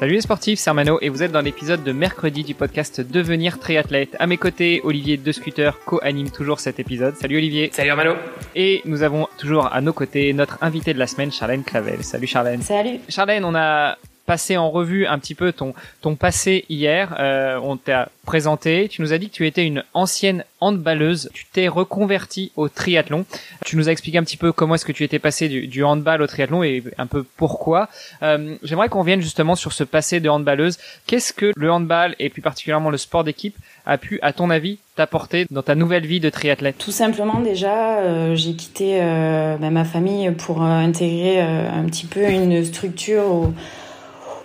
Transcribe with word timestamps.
Salut 0.00 0.14
les 0.14 0.22
sportifs, 0.22 0.58
c'est 0.58 0.70
Armano 0.70 0.96
et 1.02 1.10
vous 1.10 1.22
êtes 1.22 1.30
dans 1.30 1.42
l'épisode 1.42 1.84
de 1.84 1.92
mercredi 1.92 2.42
du 2.42 2.54
podcast 2.54 3.02
Devenir 3.02 3.58
triathlète. 3.58 4.16
À 4.18 4.26
mes 4.26 4.38
côtés, 4.38 4.80
Olivier 4.82 5.18
De 5.18 5.30
Scooter 5.30 5.78
co-anime 5.84 6.30
toujours 6.30 6.58
cet 6.58 6.80
épisode. 6.80 7.16
Salut 7.16 7.36
Olivier. 7.36 7.68
Salut 7.70 7.90
Armano. 7.90 8.14
Et 8.54 8.80
nous 8.86 9.02
avons 9.02 9.28
toujours 9.36 9.70
à 9.70 9.82
nos 9.82 9.92
côtés 9.92 10.32
notre 10.32 10.56
invité 10.62 10.94
de 10.94 10.98
la 10.98 11.06
semaine, 11.06 11.30
Charlène 11.30 11.64
Clavel. 11.64 12.02
Salut 12.02 12.26
Charlène. 12.26 12.62
Salut. 12.62 13.00
Charlène, 13.10 13.44
on 13.44 13.54
a 13.54 13.98
passé 14.30 14.56
en 14.56 14.70
revue 14.70 15.06
un 15.06 15.18
petit 15.18 15.34
peu 15.34 15.50
ton 15.50 15.74
ton 16.02 16.14
passé 16.14 16.64
hier. 16.68 17.16
Euh, 17.18 17.58
on 17.64 17.76
t'a 17.76 18.10
présenté. 18.24 18.86
Tu 18.88 19.02
nous 19.02 19.12
as 19.12 19.18
dit 19.18 19.28
que 19.28 19.34
tu 19.34 19.44
étais 19.44 19.66
une 19.66 19.82
ancienne 19.92 20.44
handballeuse. 20.60 21.30
Tu 21.34 21.46
t'es 21.52 21.66
reconvertie 21.66 22.52
au 22.54 22.68
triathlon. 22.68 23.24
Tu 23.64 23.76
nous 23.76 23.88
as 23.88 23.90
expliqué 23.90 24.18
un 24.18 24.22
petit 24.22 24.36
peu 24.36 24.52
comment 24.52 24.76
est-ce 24.76 24.84
que 24.84 24.92
tu 24.92 25.02
étais 25.02 25.18
passé 25.18 25.48
du, 25.48 25.66
du 25.66 25.82
handball 25.82 26.22
au 26.22 26.28
triathlon 26.28 26.62
et 26.62 26.84
un 26.96 27.08
peu 27.08 27.24
pourquoi. 27.36 27.88
Euh, 28.22 28.54
J'aimerais 28.62 28.88
qu'on 28.88 29.02
vienne 29.02 29.20
justement 29.20 29.56
sur 29.56 29.72
ce 29.72 29.82
passé 29.82 30.20
de 30.20 30.28
handballeuse. 30.28 30.78
Qu'est-ce 31.08 31.32
que 31.32 31.50
le 31.56 31.72
handball 31.72 32.14
et 32.20 32.28
plus 32.28 32.42
particulièrement 32.42 32.90
le 32.90 32.98
sport 32.98 33.24
d'équipe 33.24 33.56
a 33.84 33.98
pu, 33.98 34.20
à 34.22 34.32
ton 34.32 34.48
avis, 34.48 34.78
t'apporter 34.94 35.46
dans 35.50 35.64
ta 35.64 35.74
nouvelle 35.74 36.06
vie 36.06 36.20
de 36.20 36.30
triathlète? 36.30 36.78
Tout 36.78 36.92
simplement, 36.92 37.40
déjà, 37.40 37.98
euh, 37.98 38.36
j'ai 38.36 38.54
quitté 38.54 39.00
bah, 39.00 39.70
ma 39.70 39.84
famille 39.84 40.30
pour 40.30 40.62
intégrer 40.62 41.40
un 41.40 41.84
petit 41.86 42.06
peu 42.06 42.30
une 42.30 42.64
structure 42.64 43.24
où, 43.24 43.54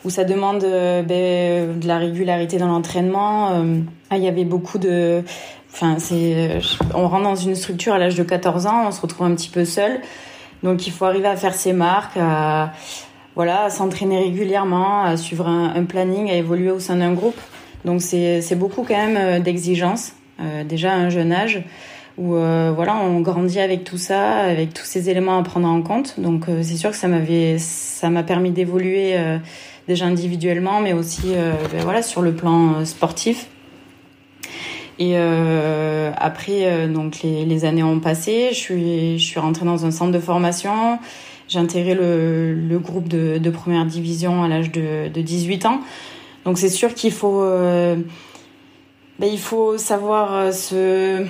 où 0.06 0.10
ça 0.10 0.24
demande 0.24 0.64
euh, 0.64 1.02
ben, 1.02 1.80
de 1.80 1.88
la 1.88 1.98
régularité 1.98 2.58
dans 2.58 2.68
l'entraînement. 2.68 3.52
Euh, 3.54 3.80
il 4.12 4.24
y 4.24 4.28
avait 4.28 4.46
beaucoup 4.46 4.78
de... 4.78 5.24
Enfin, 5.74 5.98
on 6.94 7.08
rentre 7.10 7.24
dans 7.24 7.36
une 7.36 7.56
structure 7.56 7.94
à 7.94 7.98
l'âge 7.98 8.16
de 8.16 8.24
14 8.24 8.66
ans, 8.66 8.88
on 8.88 8.92
se 8.92 9.02
retrouve 9.02 9.28
un 9.28 9.36
petit 9.36 9.50
peu 9.50 9.66
seul. 9.66 10.00
Donc, 10.64 10.88
il 10.88 10.92
faut 10.92 11.04
arriver 11.04 11.28
à 11.28 11.36
faire 11.36 11.54
ses 11.54 11.74
marques, 11.74 12.16
à, 12.16 12.72
voilà, 13.36 13.66
à 13.66 13.70
s'entraîner 13.70 14.20
régulièrement, 14.20 15.04
à 15.04 15.18
suivre 15.18 15.48
un, 15.48 15.84
planning, 15.84 16.32
à 16.32 16.36
évoluer 16.36 16.72
au 16.72 16.80
sein 16.80 16.96
d'un 16.96 17.12
groupe. 17.12 17.38
Donc, 17.84 18.02
c'est, 18.02 18.56
beaucoup 18.56 18.84
quand 18.84 18.96
même 18.96 19.44
d'exigences, 19.44 20.14
euh, 20.40 20.64
déjà 20.64 20.94
à 20.94 20.96
un 20.96 21.10
jeune 21.10 21.34
âge 21.34 21.62
où 22.18 22.36
euh, 22.36 22.72
voilà 22.74 22.96
on 22.96 23.20
grandit 23.20 23.60
avec 23.60 23.84
tout 23.84 23.98
ça 23.98 24.38
avec 24.38 24.74
tous 24.74 24.86
ces 24.86 25.10
éléments 25.10 25.38
à 25.38 25.44
prendre 25.44 25.68
en 25.68 25.82
compte 25.82 26.20
donc 26.20 26.48
euh, 26.48 26.62
c'est 26.64 26.78
sûr 26.78 26.92
que 26.92 26.96
ça 26.96 27.08
ça 27.58 28.10
m'a 28.10 28.24
permis 28.24 28.52
d'évoluer 28.52 29.18
euh, 29.18 29.38
déjà 29.88 30.06
individuellement 30.06 30.82
mais 30.82 30.94
aussi 30.94 31.34
ben, 31.34 31.84
voilà 31.84 32.02
sur 32.02 32.22
le 32.22 32.34
plan 32.34 32.86
sportif. 32.86 33.48
Et 34.98 35.18
après 35.18 36.88
donc 36.88 37.22
les, 37.24 37.66
années 37.66 37.84
ont 37.84 38.00
passé. 38.00 38.50
Je 38.52 38.56
suis 38.56 39.20
je 39.20 39.24
suis 39.24 39.40
rentrée 39.40 39.66
dans 39.66 39.86
un 39.86 39.92
centre 39.92 40.12
de 40.12 40.20
formation. 40.20 41.00
J'ai 41.48 41.60
intégré 41.60 41.94
le, 41.94 42.56
le 42.56 42.80
groupe 42.80 43.08
de, 43.08 43.50
première 43.50 43.86
division 43.86 44.44
à 44.44 44.48
l'âge 44.48 44.72
de, 44.72 45.10
de 45.10 45.22
18 45.22 45.66
ans. 45.66 45.82
Donc 46.46 46.58
c'est 46.58 46.70
sûr 46.70 46.94
qu'il 46.94 47.12
faut 47.12 47.42
ben, 49.18 49.30
il 49.32 49.40
faut 49.40 49.78
savoir 49.78 50.54
se 50.54 51.26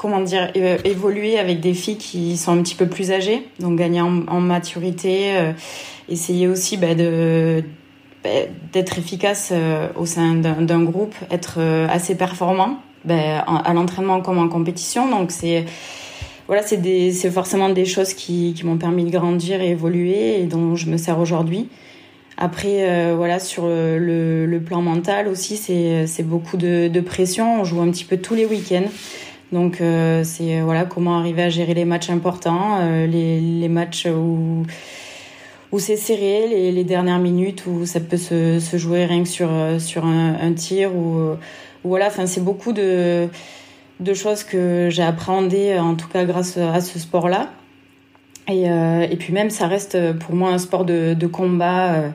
comment 0.00 0.22
dire 0.22 0.50
euh, 0.56 0.78
évoluer 0.84 1.38
avec 1.38 1.60
des 1.60 1.74
filles 1.74 1.98
qui 1.98 2.38
sont 2.38 2.52
un 2.52 2.62
petit 2.62 2.74
peu 2.74 2.86
plus 2.86 3.12
âgées. 3.12 3.46
Donc 3.58 3.78
gagner 3.78 4.00
en, 4.00 4.40
maturité 4.40 5.36
euh, 5.36 5.52
essayer 6.08 6.48
aussi 6.48 6.78
bah, 6.78 6.94
de 6.94 7.62
d'être 8.72 8.98
efficace 8.98 9.50
euh, 9.52 9.88
au 9.96 10.04
sein 10.04 10.34
d'un 10.34 10.82
groupe 10.82 11.14
être 11.30 11.54
euh, 11.58 11.86
assez 11.88 12.14
performant 12.14 12.78
bah, 13.04 13.40
à 13.40 13.72
l'entraînement 13.72 14.20
comme 14.20 14.38
en 14.38 14.48
compétition 14.48 15.08
donc 15.08 15.30
c'est 15.30 15.64
voilà 16.46 16.62
c'est 16.62 17.30
forcément 17.30 17.70
des 17.70 17.86
choses 17.86 18.12
qui, 18.12 18.52
qui 18.54 18.66
m'ont 18.66 18.76
permis 18.76 19.04
de 19.04 19.10
grandir 19.10 19.62
et 19.62 19.70
évoluer 19.70 20.40
et 20.40 20.44
dont 20.44 20.76
je 20.76 20.90
me 20.90 20.96
sers 20.96 21.18
aujourd'hui 21.18 21.68
après, 22.42 22.88
euh, 22.88 23.12
voilà, 23.14 23.38
sur 23.38 23.66
le, 23.66 24.46
le, 24.46 24.60
plan 24.60 24.80
mental 24.80 25.28
aussi, 25.28 25.58
c'est 25.58 26.22
beaucoup 26.22 26.56
de, 26.56 26.88
de 26.88 27.00
pression. 27.02 27.60
On 27.60 27.64
joue 27.64 27.82
un 27.82 27.90
petit 27.90 28.06
peu 28.06 28.16
tous 28.16 28.34
les 28.34 28.46
week-ends. 28.46 28.88
Donc 29.52 29.82
c'est 30.22 30.60
voilà 30.62 30.86
comment 30.86 31.18
arriver 31.18 31.42
à 31.42 31.50
gérer 31.50 31.74
les 31.74 31.84
matchs 31.84 32.08
importants, 32.08 32.78
les, 33.06 33.40
les 33.40 33.68
matchs 33.68 34.06
où 34.06 34.64
où 35.72 35.78
c'est 35.78 35.96
serré, 35.96 36.48
les, 36.72 36.84
dernières 36.84 37.20
minutes 37.20 37.64
où 37.66 37.86
ça 37.86 38.00
peut 38.00 38.16
se, 38.16 38.58
jouer 38.74 39.04
rien 39.04 39.22
que 39.22 39.28
sur 39.28 39.50
sur 39.78 40.04
un, 40.04 40.52
tir 40.52 40.94
ou, 40.94 41.32
ou 41.84 41.88
voilà. 41.88 42.06
Enfin 42.08 42.26
c'est 42.26 42.42
beaucoup 42.42 42.72
de 42.72 43.28
de 44.00 44.14
choses 44.14 44.42
que 44.44 44.88
j'ai 44.90 45.02
appréhendées 45.02 45.78
en 45.78 45.94
tout 45.94 46.08
cas 46.08 46.24
grâce 46.24 46.56
à 46.56 46.80
ce 46.80 46.98
sport-là. 46.98 47.50
Et, 48.48 48.68
euh, 48.68 49.06
et 49.08 49.16
puis 49.16 49.32
même 49.32 49.50
ça 49.50 49.66
reste 49.66 50.12
pour 50.18 50.34
moi 50.34 50.50
un 50.50 50.58
sport 50.58 50.84
de, 50.84 51.14
de 51.14 51.26
combat. 51.26 52.12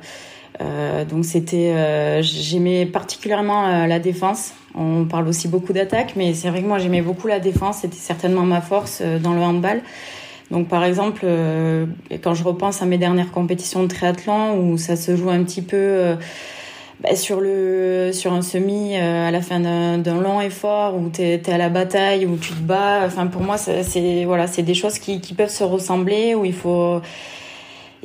Euh, 0.62 1.06
donc 1.06 1.26
c'était, 1.26 1.74
euh, 1.74 2.22
j'aimais 2.22 2.86
particulièrement 2.86 3.86
la 3.86 4.00
défense. 4.00 4.54
On 4.74 5.06
parle 5.06 5.28
aussi 5.28 5.48
beaucoup 5.48 5.72
d'attaque, 5.72 6.14
mais 6.16 6.34
c'est 6.34 6.50
vrai 6.50 6.62
que 6.62 6.68
moi 6.68 6.80
j'aimais 6.80 7.02
beaucoup 7.02 7.28
la 7.28 7.40
défense. 7.40 7.80
C'était 7.82 7.96
certainement 7.96 8.42
ma 8.42 8.62
force 8.62 9.02
dans 9.02 9.34
le 9.34 9.42
handball. 9.42 9.82
Donc 10.52 10.68
par 10.68 10.84
exemple, 10.84 11.22
euh, 11.24 11.86
quand 12.22 12.34
je 12.34 12.44
repense 12.44 12.82
à 12.82 12.86
mes 12.86 12.98
dernières 12.98 13.32
compétitions 13.32 13.84
de 13.84 13.88
triathlon 13.88 14.60
où 14.60 14.78
ça 14.78 14.96
se 14.96 15.16
joue 15.16 15.30
un 15.30 15.44
petit 15.44 15.64
peu 15.64 15.76
euh, 15.78 16.16
bah, 17.02 17.16
sur 17.16 17.42
le 17.42 18.12
sur 18.14 18.32
un 18.32 18.42
semi 18.42 18.96
euh, 18.96 19.28
à 19.28 19.32
la 19.32 19.42
fin 19.42 19.60
d'un 19.60 20.22
long 20.22 20.42
effort 20.42 20.96
où 20.96 21.10
tu 21.10 21.24
es, 21.24 21.50
à 21.50 21.58
la 21.58 21.70
bataille 21.70 22.26
où 22.26 22.38
tu 22.38 22.54
te 22.54 22.62
bats. 22.62 23.02
Enfin 23.06 23.28
pour 23.28 23.42
moi 23.42 23.58
c'est 23.58 24.26
voilà 24.26 24.46
c'est 24.48 24.64
des 24.64 24.76
choses 24.76 25.00
qui, 25.00 25.20
qui 25.20 25.34
peuvent 25.34 25.50
se 25.50 25.64
ressembler 25.64 26.36
où 26.36 26.46
il 26.46 26.54
faut 26.54 27.02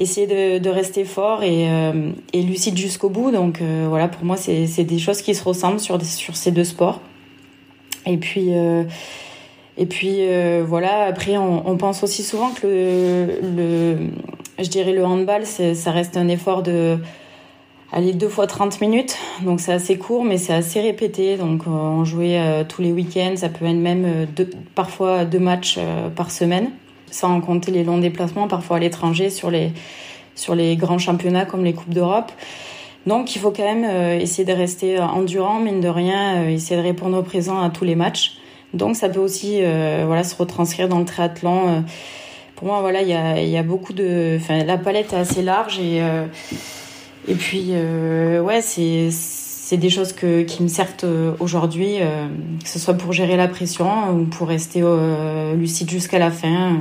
essayer 0.00 0.26
de, 0.26 0.58
de 0.58 0.70
rester 0.70 1.04
fort 1.04 1.42
et, 1.42 1.70
euh, 1.70 2.10
et 2.32 2.42
lucide 2.42 2.76
jusqu'au 2.76 3.10
bout. 3.10 3.30
Donc 3.30 3.60
euh, 3.60 3.86
voilà, 3.88 4.08
pour 4.08 4.24
moi, 4.24 4.36
c'est 4.36 4.84
des 4.84 4.98
choses 4.98 5.22
qui 5.22 5.34
se 5.34 5.44
ressemblent 5.44 5.78
sur, 5.78 6.00
sur 6.02 6.36
ces 6.36 6.50
deux 6.50 6.64
sports. 6.64 7.00
Et 8.06 8.16
puis, 8.16 8.54
euh, 8.54 8.84
et 9.76 9.86
puis 9.86 10.16
euh, 10.20 10.64
voilà, 10.66 11.04
après, 11.04 11.36
on, 11.36 11.76
pense 11.76 12.02
aussi 12.02 12.22
souvent 12.22 12.50
que 12.50 12.66
le, 12.66 13.40
le, 13.56 13.98
je 14.58 14.68
dirais 14.68 14.92
le 14.92 15.04
handball, 15.04 15.46
ça 15.46 15.90
reste 15.90 16.16
un 16.16 16.28
effort 16.28 16.62
de 16.62 16.98
aller 17.92 18.12
deux 18.12 18.28
fois 18.28 18.46
30 18.46 18.80
minutes. 18.80 19.16
Donc 19.42 19.60
c'est 19.60 19.72
assez 19.72 19.96
court, 19.96 20.24
mais 20.24 20.38
c'est 20.38 20.52
assez 20.52 20.80
répété. 20.80 21.36
Donc 21.36 21.66
on 21.66 22.04
jouait 22.04 22.64
tous 22.68 22.82
les 22.82 22.92
week-ends, 22.92 23.34
ça 23.36 23.48
peut 23.48 23.64
être 23.64 23.72
même 23.72 24.26
deux, 24.36 24.50
parfois 24.74 25.24
deux 25.24 25.40
matchs 25.40 25.78
par 26.14 26.30
semaine 26.30 26.70
sans 27.10 27.40
compter 27.40 27.70
les 27.70 27.84
longs 27.84 27.98
déplacements 27.98 28.48
parfois 28.48 28.76
à 28.76 28.80
l'étranger 28.80 29.30
sur 29.30 29.50
les 29.50 29.72
sur 30.34 30.54
les 30.54 30.76
grands 30.76 30.98
championnats 30.98 31.44
comme 31.44 31.64
les 31.64 31.74
coupes 31.74 31.92
d'Europe. 31.92 32.32
Donc 33.06 33.34
il 33.34 33.38
faut 33.38 33.50
quand 33.50 33.64
même 33.64 33.84
euh, 33.84 34.18
essayer 34.18 34.44
de 34.44 34.52
rester 34.52 34.98
endurant, 34.98 35.58
mine 35.58 35.80
de 35.80 35.88
rien, 35.88 36.44
euh, 36.44 36.48
essayer 36.48 36.80
de 36.80 36.86
répondre 36.86 37.18
au 37.18 37.22
présent 37.22 37.60
à 37.60 37.70
tous 37.70 37.84
les 37.84 37.94
matchs. 37.94 38.36
Donc 38.74 38.96
ça 38.96 39.08
peut 39.08 39.20
aussi 39.20 39.58
euh, 39.60 40.04
voilà 40.06 40.24
se 40.24 40.34
retranscrire 40.34 40.88
dans 40.88 40.98
le 40.98 41.04
triathlon. 41.04 41.84
Pour 42.56 42.68
moi 42.68 42.80
voilà 42.80 43.02
il 43.02 43.08
y 43.08 43.14
a, 43.14 43.40
y 43.40 43.56
a 43.56 43.62
beaucoup 43.62 43.92
de, 43.92 44.36
enfin 44.40 44.64
la 44.64 44.78
palette 44.78 45.12
est 45.12 45.16
assez 45.16 45.42
large 45.42 45.78
et 45.80 46.02
et 47.28 47.34
puis 47.34 47.72
ouais 47.72 48.60
c'est 48.60 49.10
c'est 49.70 49.76
des 49.76 49.88
choses 49.88 50.12
que, 50.12 50.42
qui 50.42 50.64
me 50.64 50.68
servent 50.68 51.36
aujourd'hui, 51.38 51.98
euh, 52.00 52.26
que 52.60 52.68
ce 52.68 52.80
soit 52.80 52.94
pour 52.94 53.12
gérer 53.12 53.36
la 53.36 53.46
pression 53.46 54.10
ou 54.10 54.24
pour 54.24 54.48
rester 54.48 54.80
euh, 54.82 55.54
lucide 55.54 55.88
jusqu'à 55.88 56.18
la 56.18 56.32
fin. 56.32 56.78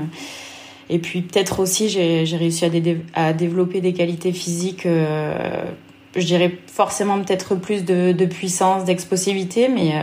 Et 0.89 0.97
puis 0.97 1.21
peut-être 1.21 1.59
aussi, 1.59 1.87
j'ai 1.87 2.25
réussi 2.35 2.65
à, 2.65 2.69
à, 3.13 3.33
développer 3.33 3.79
des 3.79 3.93
qualités 3.93 4.31
physiques, 4.31 4.87
euh, 4.87 5.65
je 6.15 6.25
dirais 6.25 6.57
forcément 6.65 7.19
peut-être 7.19 7.53
plus 7.53 7.85
de, 7.85 8.11
de 8.11 8.25
puissance, 8.25 8.85
d'explosivité, 8.85 9.69
mais, 9.69 9.93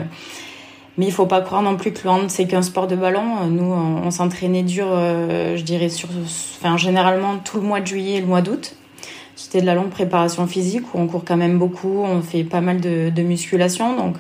mais 0.99 1.07
il 1.07 1.13
faut 1.13 1.27
pas 1.27 1.41
croire 1.41 1.63
non 1.63 1.77
plus 1.77 1.93
que 1.93 2.07
le 2.09 2.29
c'est 2.29 2.47
qu'un 2.47 2.63
sport 2.63 2.87
de 2.87 2.97
ballon. 2.97 3.47
Nous, 3.47 3.73
on, 3.73 4.11
s'entraînait 4.11 4.63
dur, 4.63 4.87
je 4.89 5.63
dirais, 5.63 5.89
sur, 5.89 6.09
enfin, 6.59 6.77
généralement 6.77 7.37
tout 7.39 7.59
le 7.59 7.67
mois 7.67 7.81
de 7.81 7.87
juillet 7.87 8.17
et 8.17 8.21
le 8.21 8.27
mois 8.27 8.41
d'août. 8.41 8.75
C'était 9.35 9.61
de 9.61 9.67
la 9.67 9.75
longue 9.75 9.91
préparation 9.91 10.47
physique 10.47 10.95
où 10.95 10.99
on 10.99 11.07
court 11.07 11.23
quand 11.27 11.37
même 11.37 11.59
beaucoup, 11.59 12.03
on 12.03 12.23
fait 12.23 12.45
pas 12.45 12.63
mal 12.63 12.81
de, 12.81 13.11
de 13.11 13.23
musculation. 13.23 13.95
Donc, 13.97 14.17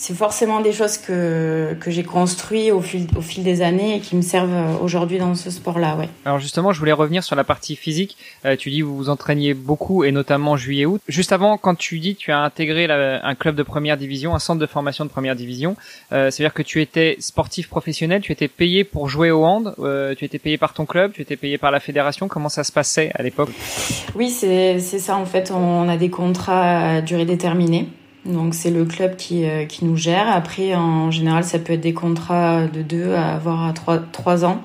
c'est 0.00 0.14
forcément 0.14 0.62
des 0.62 0.72
choses 0.72 0.96
que, 0.96 1.76
que 1.78 1.90
j'ai 1.90 2.04
construites 2.04 2.72
au 2.72 2.80
fil, 2.80 3.06
au 3.18 3.20
fil 3.20 3.44
des 3.44 3.60
années 3.60 3.96
et 3.96 4.00
qui 4.00 4.16
me 4.16 4.22
servent 4.22 4.82
aujourd'hui 4.82 5.18
dans 5.18 5.34
ce 5.34 5.50
sport-là. 5.50 5.94
Ouais. 5.96 6.08
Alors 6.24 6.38
justement, 6.38 6.72
je 6.72 6.78
voulais 6.78 6.92
revenir 6.92 7.22
sur 7.22 7.36
la 7.36 7.44
partie 7.44 7.76
physique. 7.76 8.16
Euh, 8.46 8.56
tu 8.56 8.70
dis 8.70 8.80
vous 8.80 8.96
vous 8.96 9.10
entraîniez 9.10 9.52
beaucoup 9.52 10.02
et 10.02 10.10
notamment 10.10 10.56
juillet-août. 10.56 11.02
Juste 11.06 11.32
avant, 11.32 11.58
quand 11.58 11.74
tu 11.74 11.98
dis 11.98 12.14
tu 12.16 12.32
as 12.32 12.38
intégré 12.38 12.86
un 12.90 13.34
club 13.34 13.56
de 13.56 13.62
première 13.62 13.98
division, 13.98 14.34
un 14.34 14.38
centre 14.38 14.58
de 14.58 14.64
formation 14.64 15.04
de 15.04 15.10
première 15.10 15.36
division, 15.36 15.76
euh, 16.12 16.30
c'est-à-dire 16.30 16.54
que 16.54 16.62
tu 16.62 16.80
étais 16.80 17.16
sportif 17.20 17.68
professionnel, 17.68 18.22
tu 18.22 18.32
étais 18.32 18.48
payé 18.48 18.84
pour 18.84 19.06
jouer 19.06 19.30
au 19.30 19.44
hand, 19.44 19.74
euh, 19.80 20.14
tu 20.14 20.24
étais 20.24 20.38
payé 20.38 20.56
par 20.56 20.72
ton 20.72 20.86
club, 20.86 21.12
tu 21.12 21.20
étais 21.20 21.36
payé 21.36 21.58
par 21.58 21.70
la 21.70 21.78
fédération. 21.78 22.26
Comment 22.26 22.48
ça 22.48 22.64
se 22.64 22.72
passait 22.72 23.10
à 23.16 23.22
l'époque? 23.22 23.50
Oui, 24.14 24.30
c'est 24.30 24.78
ça 24.80 25.16
en 25.16 25.26
fait. 25.26 25.52
On 25.54 25.90
a 25.90 25.98
des 25.98 26.08
contrats 26.08 26.94
à 26.94 27.00
durée 27.02 27.26
déterminée. 27.26 27.86
Donc 28.26 28.54
c'est 28.54 28.70
le 28.70 28.84
club 28.84 29.16
qui, 29.16 29.44
euh, 29.44 29.64
qui 29.64 29.84
nous 29.84 29.96
gère. 29.96 30.28
Après, 30.28 30.74
en 30.74 31.10
général, 31.10 31.44
ça 31.44 31.58
peut 31.58 31.72
être 31.72 31.80
des 31.80 31.94
contrats 31.94 32.66
de 32.66 32.82
2 32.82 33.14
à 33.14 33.34
avoir 33.34 33.66
à 33.66 33.72
3, 33.72 33.98
3 34.12 34.44
ans. 34.44 34.62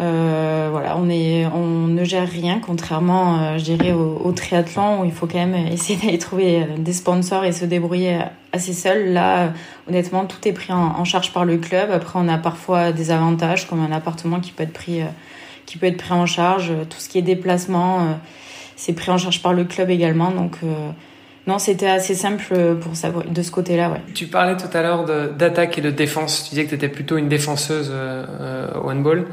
Euh, 0.00 0.68
voilà, 0.72 0.96
on, 0.96 1.08
est, 1.08 1.46
on 1.46 1.86
ne 1.86 2.02
gère 2.02 2.28
rien, 2.28 2.60
contrairement, 2.64 3.38
euh, 3.38 3.58
je 3.58 3.64
dirais, 3.64 3.92
au, 3.92 4.32
triathlon 4.32 5.02
où 5.02 5.04
il 5.04 5.12
faut 5.12 5.28
quand 5.28 5.38
même 5.38 5.54
essayer 5.72 5.98
d'aller 5.98 6.18
trouver 6.18 6.66
des 6.78 6.92
sponsors 6.92 7.44
et 7.44 7.52
se 7.52 7.64
débrouiller 7.64 8.20
assez 8.52 8.72
seul. 8.72 9.12
Là, 9.12 9.52
honnêtement, 9.88 10.24
tout 10.24 10.46
est 10.46 10.52
pris 10.52 10.72
en, 10.72 11.04
charge 11.04 11.32
par 11.32 11.44
le 11.44 11.58
club. 11.58 11.90
Après, 11.90 12.18
on 12.20 12.28
a 12.28 12.38
parfois 12.38 12.92
des 12.92 13.10
avantages, 13.10 13.68
comme 13.68 13.80
un 13.80 13.92
appartement 13.92 14.38
qui 14.40 14.52
peut 14.52 14.62
être 14.62 14.72
pris, 14.72 15.00
qui 15.66 15.78
peut 15.78 15.86
être 15.86 15.98
pris 15.98 16.12
en 16.12 16.26
charge. 16.26 16.72
Tout 16.88 16.98
ce 16.98 17.08
qui 17.08 17.18
est 17.18 17.22
déplacement, 17.22 18.18
c'est 18.76 18.92
pris 18.94 19.10
en 19.10 19.18
charge 19.18 19.42
par 19.42 19.52
le 19.52 19.64
club 19.64 19.90
également. 19.90 20.30
Donc, 20.30 20.58
non, 21.46 21.58
c'était 21.58 21.88
assez 21.88 22.14
simple 22.14 22.76
pour 22.80 22.96
savoir 22.96 23.24
de 23.24 23.42
ce 23.42 23.50
côté-là. 23.50 23.90
Ouais. 23.90 24.00
Tu 24.14 24.26
parlais 24.26 24.56
tout 24.56 24.74
à 24.76 24.82
l'heure 24.82 25.04
d'attaque 25.04 25.76
et 25.78 25.80
de 25.82 25.90
défense. 25.90 26.44
Tu 26.44 26.50
disais 26.50 26.64
que 26.64 26.70
tu 26.70 26.74
étais 26.76 26.88
plutôt 26.88 27.16
une 27.18 27.28
défenseuse 27.28 27.90
euh, 27.92 28.68
au 28.82 28.90
handball. 28.90 29.26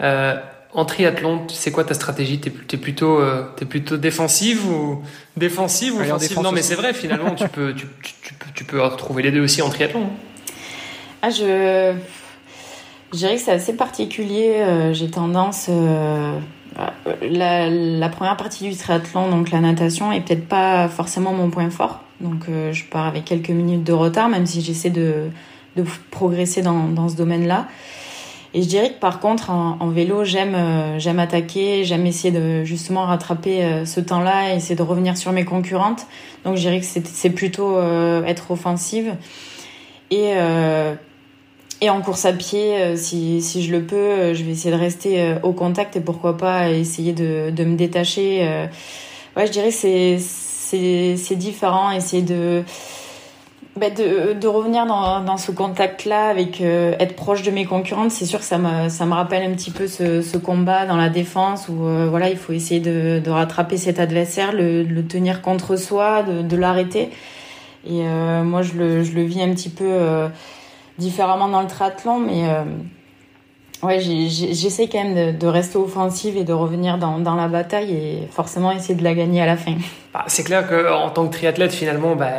Euh, 0.00 0.36
en 0.72 0.84
triathlon, 0.84 1.46
c'est 1.48 1.72
quoi 1.72 1.84
ta 1.84 1.94
stratégie? 1.94 2.38
T'es 2.38 2.52
es 2.72 2.76
plutôt, 2.76 3.18
euh, 3.18 3.44
es 3.60 3.64
plutôt 3.64 3.96
défensive 3.96 4.66
ou 4.68 5.02
défensive 5.36 5.96
ou 5.96 6.00
offensive? 6.00 6.38
Non, 6.40 6.52
mais 6.52 6.62
c'est 6.62 6.74
vrai. 6.74 6.92
Finalement, 6.92 7.34
tu 7.34 7.48
peux, 7.48 7.72
tu, 7.74 7.86
tu, 8.02 8.34
peux, 8.34 8.46
tu 8.54 8.64
peux 8.64 8.80
retrouver 8.82 9.22
les 9.22 9.32
deux 9.32 9.40
aussi 9.40 9.62
en 9.62 9.70
triathlon. 9.70 10.08
Ah, 11.22 11.30
je, 11.30 11.94
je 13.12 13.16
dirais 13.16 13.36
que 13.36 13.40
c'est 13.40 13.52
assez 13.52 13.74
particulier. 13.74 14.56
Euh, 14.58 14.92
j'ai 14.92 15.10
tendance 15.10 15.66
euh, 15.70 16.38
la, 17.22 18.08
première 18.08 18.36
partie 18.36 18.68
du 18.68 18.76
triathlon, 18.76 19.30
donc 19.30 19.50
la 19.50 19.60
natation, 19.60 20.12
est 20.12 20.20
peut-être 20.20 20.46
pas 20.46 20.88
forcément 20.88 21.32
mon 21.32 21.50
point 21.50 21.70
fort. 21.70 22.00
Donc 22.20 22.48
euh, 22.48 22.72
je 22.72 22.84
pars 22.84 23.06
avec 23.06 23.24
quelques 23.24 23.50
minutes 23.50 23.84
de 23.84 23.92
retard, 23.92 24.28
même 24.28 24.46
si 24.46 24.60
j'essaie 24.60 24.90
de, 24.90 25.30
progresser 26.10 26.62
dans, 26.62 27.08
ce 27.08 27.16
domaine-là. 27.16 27.66
Et 28.54 28.62
je 28.62 28.68
dirais 28.68 28.90
que 28.90 28.98
par 28.98 29.20
contre, 29.20 29.50
en, 29.50 29.88
vélo, 29.88 30.24
j'aime 30.24 30.54
euh, 30.54 30.98
j'aime 30.98 31.18
attaquer, 31.18 31.84
j'aime 31.84 32.06
essayer 32.06 32.32
de 32.32 32.64
justement 32.64 33.04
rattraper 33.04 33.62
euh, 33.62 33.84
ce 33.84 34.00
temps-là 34.00 34.52
et 34.52 34.56
essayer 34.56 34.76
de 34.76 34.82
revenir 34.82 35.18
sur 35.18 35.32
mes 35.32 35.44
concurrentes. 35.44 36.06
Donc 36.44 36.56
je 36.56 36.60
dirais 36.60 36.80
que 36.80 36.86
c'est 36.86 37.30
plutôt 37.30 37.80
être 38.24 38.52
offensive. 38.52 39.14
Et 40.12 40.32
et 41.80 41.90
en 41.90 42.00
course 42.00 42.24
à 42.24 42.32
pied, 42.32 42.76
euh, 42.76 42.96
si, 42.96 43.42
si 43.42 43.62
je 43.62 43.72
le 43.72 43.82
peux, 43.82 43.96
euh, 43.96 44.34
je 44.34 44.42
vais 44.44 44.52
essayer 44.52 44.74
de 44.74 44.80
rester 44.80 45.20
euh, 45.20 45.38
au 45.42 45.52
contact 45.52 45.96
et 45.96 46.00
pourquoi 46.00 46.36
pas 46.36 46.70
essayer 46.70 47.12
de, 47.12 47.50
de 47.50 47.64
me 47.64 47.76
détacher. 47.76 48.68
Ouais, 49.36 49.46
je 49.46 49.52
dirais 49.52 49.70
c'est 49.70 50.18
c'est 50.18 51.36
différent, 51.36 51.90
essayer 51.90 52.22
de, 52.22 52.62
bah 53.76 53.90
de, 53.90 54.32
de 54.32 54.48
revenir 54.48 54.86
dans, 54.86 55.20
dans 55.20 55.36
ce 55.36 55.52
contact-là, 55.52 56.28
avec 56.28 56.60
être 56.60 57.14
proche 57.14 57.42
de 57.42 57.50
mes 57.50 57.66
concurrentes. 57.66 58.10
C'est 58.10 58.26
sûr 58.26 58.40
que 58.40 58.44
ça 58.44 58.58
me, 58.58 58.88
ça 58.88 59.06
me 59.06 59.12
rappelle 59.12 59.42
un 59.48 59.54
petit 59.54 59.70
peu 59.70 59.86
ce, 59.86 60.22
ce 60.22 60.38
combat 60.38 60.86
dans 60.86 60.96
la 60.96 61.08
défense 61.08 61.68
où 61.68 61.74
voilà, 62.08 62.30
il 62.30 62.36
faut 62.36 62.52
essayer 62.52 62.80
de, 62.80 63.20
de 63.24 63.30
rattraper 63.30 63.76
cet 63.76 64.00
adversaire, 64.00 64.52
le, 64.52 64.82
le 64.82 65.06
tenir 65.06 65.42
contre 65.42 65.76
soi, 65.76 66.22
de, 66.22 66.42
de 66.42 66.56
l'arrêter. 66.56 67.10
Et 67.88 68.02
moi, 68.42 68.62
je 68.62 68.72
le, 68.72 69.04
je 69.04 69.12
le 69.12 69.22
vis 69.22 69.42
un 69.42 69.50
petit 69.50 69.68
peu 69.68 69.84
différemment 70.98 71.48
dans 71.48 71.62
le 71.62 71.66
triathlon, 71.66 72.18
mais 72.18 72.48
euh, 72.48 72.64
ouais, 73.82 74.00
j'essaie 74.00 74.88
quand 74.88 75.02
même 75.02 75.36
de, 75.36 75.46
rester 75.46 75.78
offensive 75.78 76.36
et 76.36 76.44
de 76.44 76.52
revenir 76.52 76.98
dans, 76.98 77.18
dans, 77.18 77.34
la 77.34 77.48
bataille 77.48 77.92
et 77.92 78.28
forcément 78.30 78.72
essayer 78.72 78.94
de 78.94 79.04
la 79.04 79.14
gagner 79.14 79.42
à 79.42 79.46
la 79.46 79.56
fin. 79.56 79.74
Bah, 80.16 80.24
c'est 80.28 80.44
clair 80.44 80.66
qu'en 80.66 81.10
tant 81.10 81.28
que 81.28 81.36
triathlète, 81.36 81.72
finalement, 81.72 82.16
bah, 82.16 82.30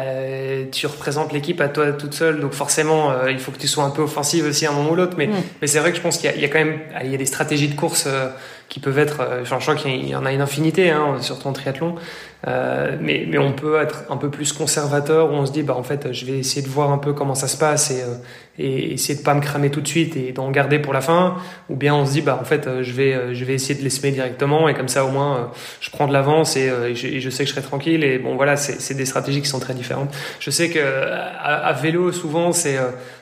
tu 0.72 0.88
représentes 0.88 1.32
l'équipe 1.32 1.62
à 1.62 1.70
toi 1.70 1.92
toute 1.92 2.16
seule, 2.16 2.40
donc 2.40 2.54
forcément, 2.54 3.12
euh, 3.12 3.32
il 3.32 3.38
faut 3.38 3.52
que 3.52 3.60
tu 3.60 3.68
sois 3.68 3.84
un 3.84 3.92
peu 3.92 4.02
offensive 4.02 4.48
aussi 4.48 4.66
à 4.66 4.72
un 4.72 4.74
moment 4.74 4.94
ou 4.94 4.96
l'autre. 4.96 5.14
Mais, 5.16 5.28
mm. 5.28 5.36
mais 5.62 5.68
c'est 5.68 5.78
vrai 5.78 5.92
que 5.92 5.98
je 5.98 6.02
pense 6.02 6.18
qu'il 6.18 6.36
y, 6.36 6.40
y, 6.40 6.46
a 6.46 6.48
quand 6.48 6.58
même 6.58 6.80
il 7.04 7.12
y 7.12 7.14
a 7.14 7.20
des 7.20 7.28
stratégies 7.28 7.68
de 7.68 7.76
course 7.76 8.06
euh, 8.08 8.30
qui 8.68 8.80
peuvent 8.80 8.98
être, 8.98 9.22
enfin, 9.44 9.58
je 9.60 9.66
crois 9.66 9.76
qu'il 9.76 10.10
y 10.10 10.16
en 10.16 10.26
a 10.26 10.32
une 10.32 10.42
infinité, 10.42 10.90
hein, 10.90 11.18
surtout 11.22 11.50
en 11.50 11.54
triathlon. 11.54 11.98
Euh, 12.46 12.96
mais, 13.02 13.26
mais 13.28 13.40
on 13.40 13.52
peut 13.52 13.82
être 13.82 14.04
un 14.12 14.18
peu 14.18 14.30
plus 14.30 14.54
conservateur 14.54 15.32
où 15.32 15.34
on 15.34 15.48
se 15.48 15.52
dit 15.52 15.64
bah 15.64 15.76
en 15.76 15.82
fait 15.82 16.14
je 16.14 16.24
vais 16.24 16.38
essayer 16.38 16.62
de 16.62 16.68
voir 16.68 16.92
un 16.92 17.00
peu 17.00 17.14
comment 17.14 17.34
ça 17.34 17.48
se 17.48 17.58
passe 17.58 17.90
et, 17.90 18.04
euh, 18.04 18.14
et 18.60 18.94
essayer 18.94 19.18
de 19.18 19.24
pas 19.24 19.34
me 19.34 19.42
cramer 19.42 19.72
tout 19.72 19.82
de 19.82 19.88
suite 19.88 20.16
et 20.16 20.34
d'en 20.34 20.52
garder 20.52 20.78
pour 20.78 20.94
la 20.94 21.02
fin 21.02 21.38
ou 21.68 21.76
bien 21.76 21.96
on 21.96 22.06
se 22.06 22.12
dit 22.12 22.22
bah 22.22 22.38
en 22.40 22.46
fait 22.46 22.68
euh, 22.68 22.84
je 22.84 22.92
vais 22.92 23.34
je 23.34 23.44
vais 23.44 23.56
essayer 23.56 23.74
de 23.74 23.84
les 23.84 23.90
semer 23.90 24.12
directement 24.12 24.70
et 24.70 24.76
comme 24.76 24.88
ça 24.88 25.04
au 25.04 25.10
moins 25.10 25.52
je 25.82 25.90
prends 25.90 26.08
de 26.08 26.14
l'avance 26.14 26.56
et, 26.58 26.72
je, 26.94 27.20
je, 27.20 27.30
sais 27.32 27.44
que 27.44 27.50
je 27.50 27.56
serai 27.56 27.64
tranquille 27.68 28.04
et 28.04 28.18
bon 28.18 28.36
voilà 28.36 28.58
c'est 28.58 28.94
des 28.94 29.06
stratégies 29.06 29.42
qui 29.42 29.50
sont 29.50 29.60
très 29.60 29.74
différentes. 29.74 30.14
Je 30.40 30.50
sais 30.50 30.70
que 30.70 30.80
à, 30.80 31.74
vélo 31.74 32.12
souvent 32.12 32.52
c'est 32.52 32.78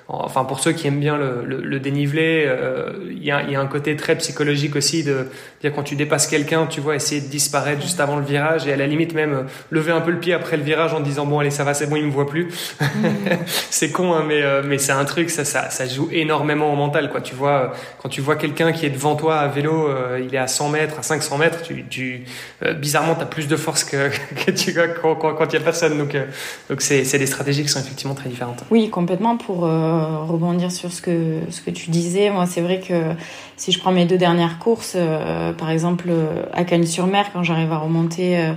enfin 0.08 0.46
pour 0.46 0.60
ceux 0.60 0.72
qui 0.72 0.88
aiment 0.88 1.00
bien 1.00 1.18
le, 1.18 1.44
le, 1.46 1.62
le 1.62 1.80
dénivelé, 1.80 2.48
il 3.10 3.24
y, 3.24 3.32
a, 3.32 3.44
y, 3.44 3.56
a, 3.56 3.60
un 3.60 3.68
côté 3.68 3.96
très 3.96 4.16
psychologique 4.18 4.76
aussi 4.76 5.04
de 5.04 5.28
dire 5.62 5.74
quand 5.74 5.84
tu 5.84 5.96
dépasses 5.96 6.28
quelqu'un, 6.28 6.68
tu 6.68 6.80
vois, 6.82 6.96
essayer 6.96 7.22
de 7.22 7.28
disparaître 7.28 7.82
juste 7.82 8.00
avant 8.00 8.18
le 8.18 8.24
virage 8.24 8.68
et 8.68 8.74
à 8.74 8.76
la 8.76 8.88
limite 8.88 9.14
même 9.14 9.34
euh, 9.34 9.44
lever 9.72 9.92
un 9.92 10.02
peu 10.02 10.12
le 10.12 10.20
pied 10.20 10.34
après 10.34 10.58
le 10.58 10.64
virage 10.64 10.94
en 10.94 11.00
disant 11.00 11.26
bon 11.26 11.40
allez 11.40 11.52
ça 11.52 11.64
va 11.64 11.74
c'est 11.74 11.88
bon 11.88 11.96
il 11.96 12.06
me 12.06 12.12
voit 12.12 12.28
plus. 12.28 12.48
Mm. 12.80 12.86
c'est 13.70 13.92
con 13.92 14.14
hein, 14.14 14.24
mais 14.28 14.42
euh, 14.42 14.62
mais 14.66 14.78
c'est 14.78 14.92
un 14.92 15.06
truc 15.06 15.30
ça, 15.30 15.46
ça 15.46 15.70
ça 15.70 15.88
joue 15.88 16.10
énormément 16.12 16.72
au 16.72 16.76
mental 16.76 17.10
quoi. 17.10 17.22
Tu 17.22 17.36
vois 17.36 17.74
quand 18.02 18.10
tu 18.10 18.22
vois 18.22 18.36
quelqu'un 18.36 18.72
qui 18.72 18.86
est 18.86 18.90
devant 18.90 19.16
toi 19.16 19.38
à 19.38 19.48
vélo 19.48 19.88
euh, 19.88 20.22
il 20.26 20.34
est 20.34 20.40
à 20.40 20.48
100 20.48 20.70
mètres 20.70 21.00
à 21.00 21.04
500 21.04 21.38
mètres 21.38 21.62
tu, 21.64 21.86
tu 21.90 22.26
bizarrement 22.78 23.16
t'as 23.16 23.26
plus 23.26 23.48
de 23.48 23.56
force 23.56 23.84
que, 23.84 24.10
que 24.46 24.52
tu 24.52 24.74
quand 25.02 25.16
quand 25.16 25.54
il 25.54 25.54
y 25.54 25.62
a 25.62 25.64
personne. 25.64 25.98
Donc 25.98 26.16
donc 26.70 26.82
c'est 26.82 27.04
c'est 27.04 27.20
des 27.20 27.28
stratégies 27.28 27.64
qui 27.64 27.70
sont 27.70 27.80
effectivement 27.80 28.16
très 28.16 28.30
différentes. 28.30 28.64
Oui 28.72 28.90
complètement 28.90 29.38
pour 29.38 29.66
rebondir 30.28 30.72
sur 30.72 30.92
ce 30.92 31.02
que 31.02 31.40
ce 31.50 31.62
que 31.62 31.72
tu 31.72 31.90
disais 31.90 32.30
moi 32.30 32.46
c'est 32.46 32.62
vrai 32.62 32.80
que 32.80 33.14
si 33.58 33.72
je 33.72 33.80
prends 33.80 33.92
mes 33.92 34.06
deux 34.06 34.18
dernières 34.18 34.60
courses 34.60 34.98
par 35.58 35.70
exemple 35.70 36.10
à 36.54 36.64
Cagnes-sur-Mer 36.64 37.32
quand 37.34 37.44
j'arrive 37.44 37.72
à 37.72 37.78
remonter 37.78 38.54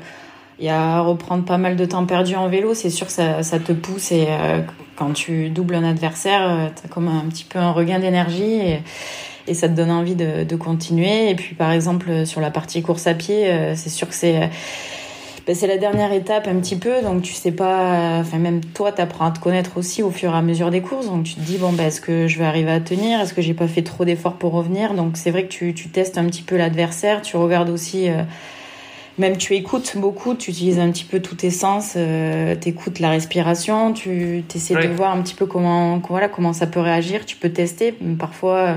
il 0.61 0.69
à 0.69 1.01
reprendre 1.01 1.45
pas 1.45 1.59
mal 1.59 1.77
de 1.77 1.85
temps 1.85 2.05
perdu 2.05 2.35
en 2.35 2.49
vélo, 2.49 2.75
c'est 2.75 2.91
sûr 2.91 3.07
que 3.07 3.13
ça, 3.13 3.59
te 3.59 3.73
pousse 3.73 4.11
et 4.11 4.27
euh, 4.29 4.61
quand 4.97 5.13
tu 5.13 5.51
doubles 5.51 5.77
un 5.77 5.85
adversaire, 5.85 6.49
euh, 6.49 6.67
tu 6.75 6.87
as 6.87 6.89
comme 6.89 7.09
un 7.09 7.29
petit 7.29 7.45
peu 7.45 7.59
un 7.59 7.71
regain 7.71 8.01
d'énergie 8.01 8.61
et, 8.61 8.83
ça 9.55 9.67
te 9.67 9.73
donne 9.73 9.91
envie 9.91 10.15
de, 10.15 10.57
continuer. 10.57 11.31
Et 11.31 11.35
puis 11.35 11.55
par 11.55 11.73
exemple 11.73 12.27
sur 12.27 12.41
la 12.41 12.51
partie 12.51 12.83
course 12.83 13.07
à 13.07 13.15
pied, 13.15 13.49
euh, 13.49 13.75
c'est 13.77 13.89
sûr 13.89 14.07
que 14.09 14.15
c'est 14.15 14.51
ben, 15.49 15.57
c'est 15.57 15.67
la 15.67 15.79
dernière 15.79 16.13
étape 16.13 16.47
un 16.47 16.61
petit 16.61 16.77
peu, 16.77 17.03
donc 17.03 17.23
tu 17.23 17.33
sais 17.33 17.51
pas, 17.51 18.19
enfin 18.21 18.39
même 18.39 18.61
toi 18.63 18.93
t'apprends 18.93 19.27
à 19.27 19.31
te 19.33 19.41
connaître 19.41 19.79
aussi 19.79 20.05
au 20.05 20.11
fur 20.11 20.33
et 20.33 20.37
à 20.37 20.43
mesure 20.43 20.71
des 20.71 20.81
courses, 20.83 21.07
donc 21.07 21.25
tu 21.25 21.35
te 21.35 21.41
dis 21.41 21.59
bon 21.59 21.73
ben 21.73 21.87
est-ce 21.87 22.01
que 22.01 22.29
je 22.29 22.39
vais 22.39 22.45
arriver 22.45 22.71
à 22.71 22.81
tenir, 22.81 23.21
est-ce 23.21 23.35
que 23.35 23.43
j'ai 23.43 23.55
pas 23.55 23.67
fait 23.67 23.83
trop 23.83 24.05
d'efforts 24.05 24.37
pour 24.37 24.53
revenir, 24.53 24.95
donc 24.95 25.17
c'est 25.17 25.33
vrai 25.33 25.45
que 25.45 25.49
tu, 25.49 25.75
tu 25.75 25.89
testes 25.89 26.19
un 26.19 26.27
petit 26.27 26.43
peu 26.43 26.57
l'adversaire, 26.57 27.23
tu 27.23 27.37
regardes 27.37 27.71
aussi 27.71 28.09
même 29.19 29.37
tu 29.37 29.55
écoutes 29.55 29.97
beaucoup, 29.97 30.35
tu 30.35 30.51
utilises 30.51 30.79
un 30.79 30.91
petit 30.91 31.05
peu 31.05 31.21
tous 31.21 31.35
tes 31.35 31.51
sens, 31.51 31.95
euh, 31.97 32.55
tu 32.59 32.69
écoutes 32.69 33.01
la 33.01 33.11
respiration, 33.11 33.93
tu 33.93 34.45
essaies 34.55 34.77
de 34.77 34.89
voir 34.89 35.15
un 35.15 35.21
petit 35.23 35.35
peu 35.35 35.47
comment, 35.47 36.01
voilà, 36.09 36.29
comment 36.29 36.53
ça 36.53 36.67
peut 36.67 36.81
réagir, 36.81 37.27
tu 37.27 37.37
peux 37.37 37.51
tester. 37.51 37.93
Parfois, 38.19 38.57
euh, 38.57 38.75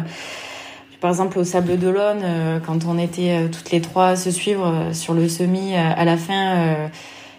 par 1.02 1.10
exemple 1.10 1.40
au 1.40 1.44
Sable 1.44 1.78
d'Olonne, 1.78 2.22
euh, 2.24 2.60
quand 2.66 2.86
on 2.86 2.98
était 2.98 3.32
euh, 3.32 3.48
toutes 3.50 3.72
les 3.72 3.82
trois 3.82 4.10
à 4.10 4.16
se 4.16 4.32
suivre 4.32 4.94
sur 4.94 5.14
le 5.14 5.28
semi, 5.28 5.76
à 5.76 6.06
la 6.06 6.16
fin, 6.16 6.90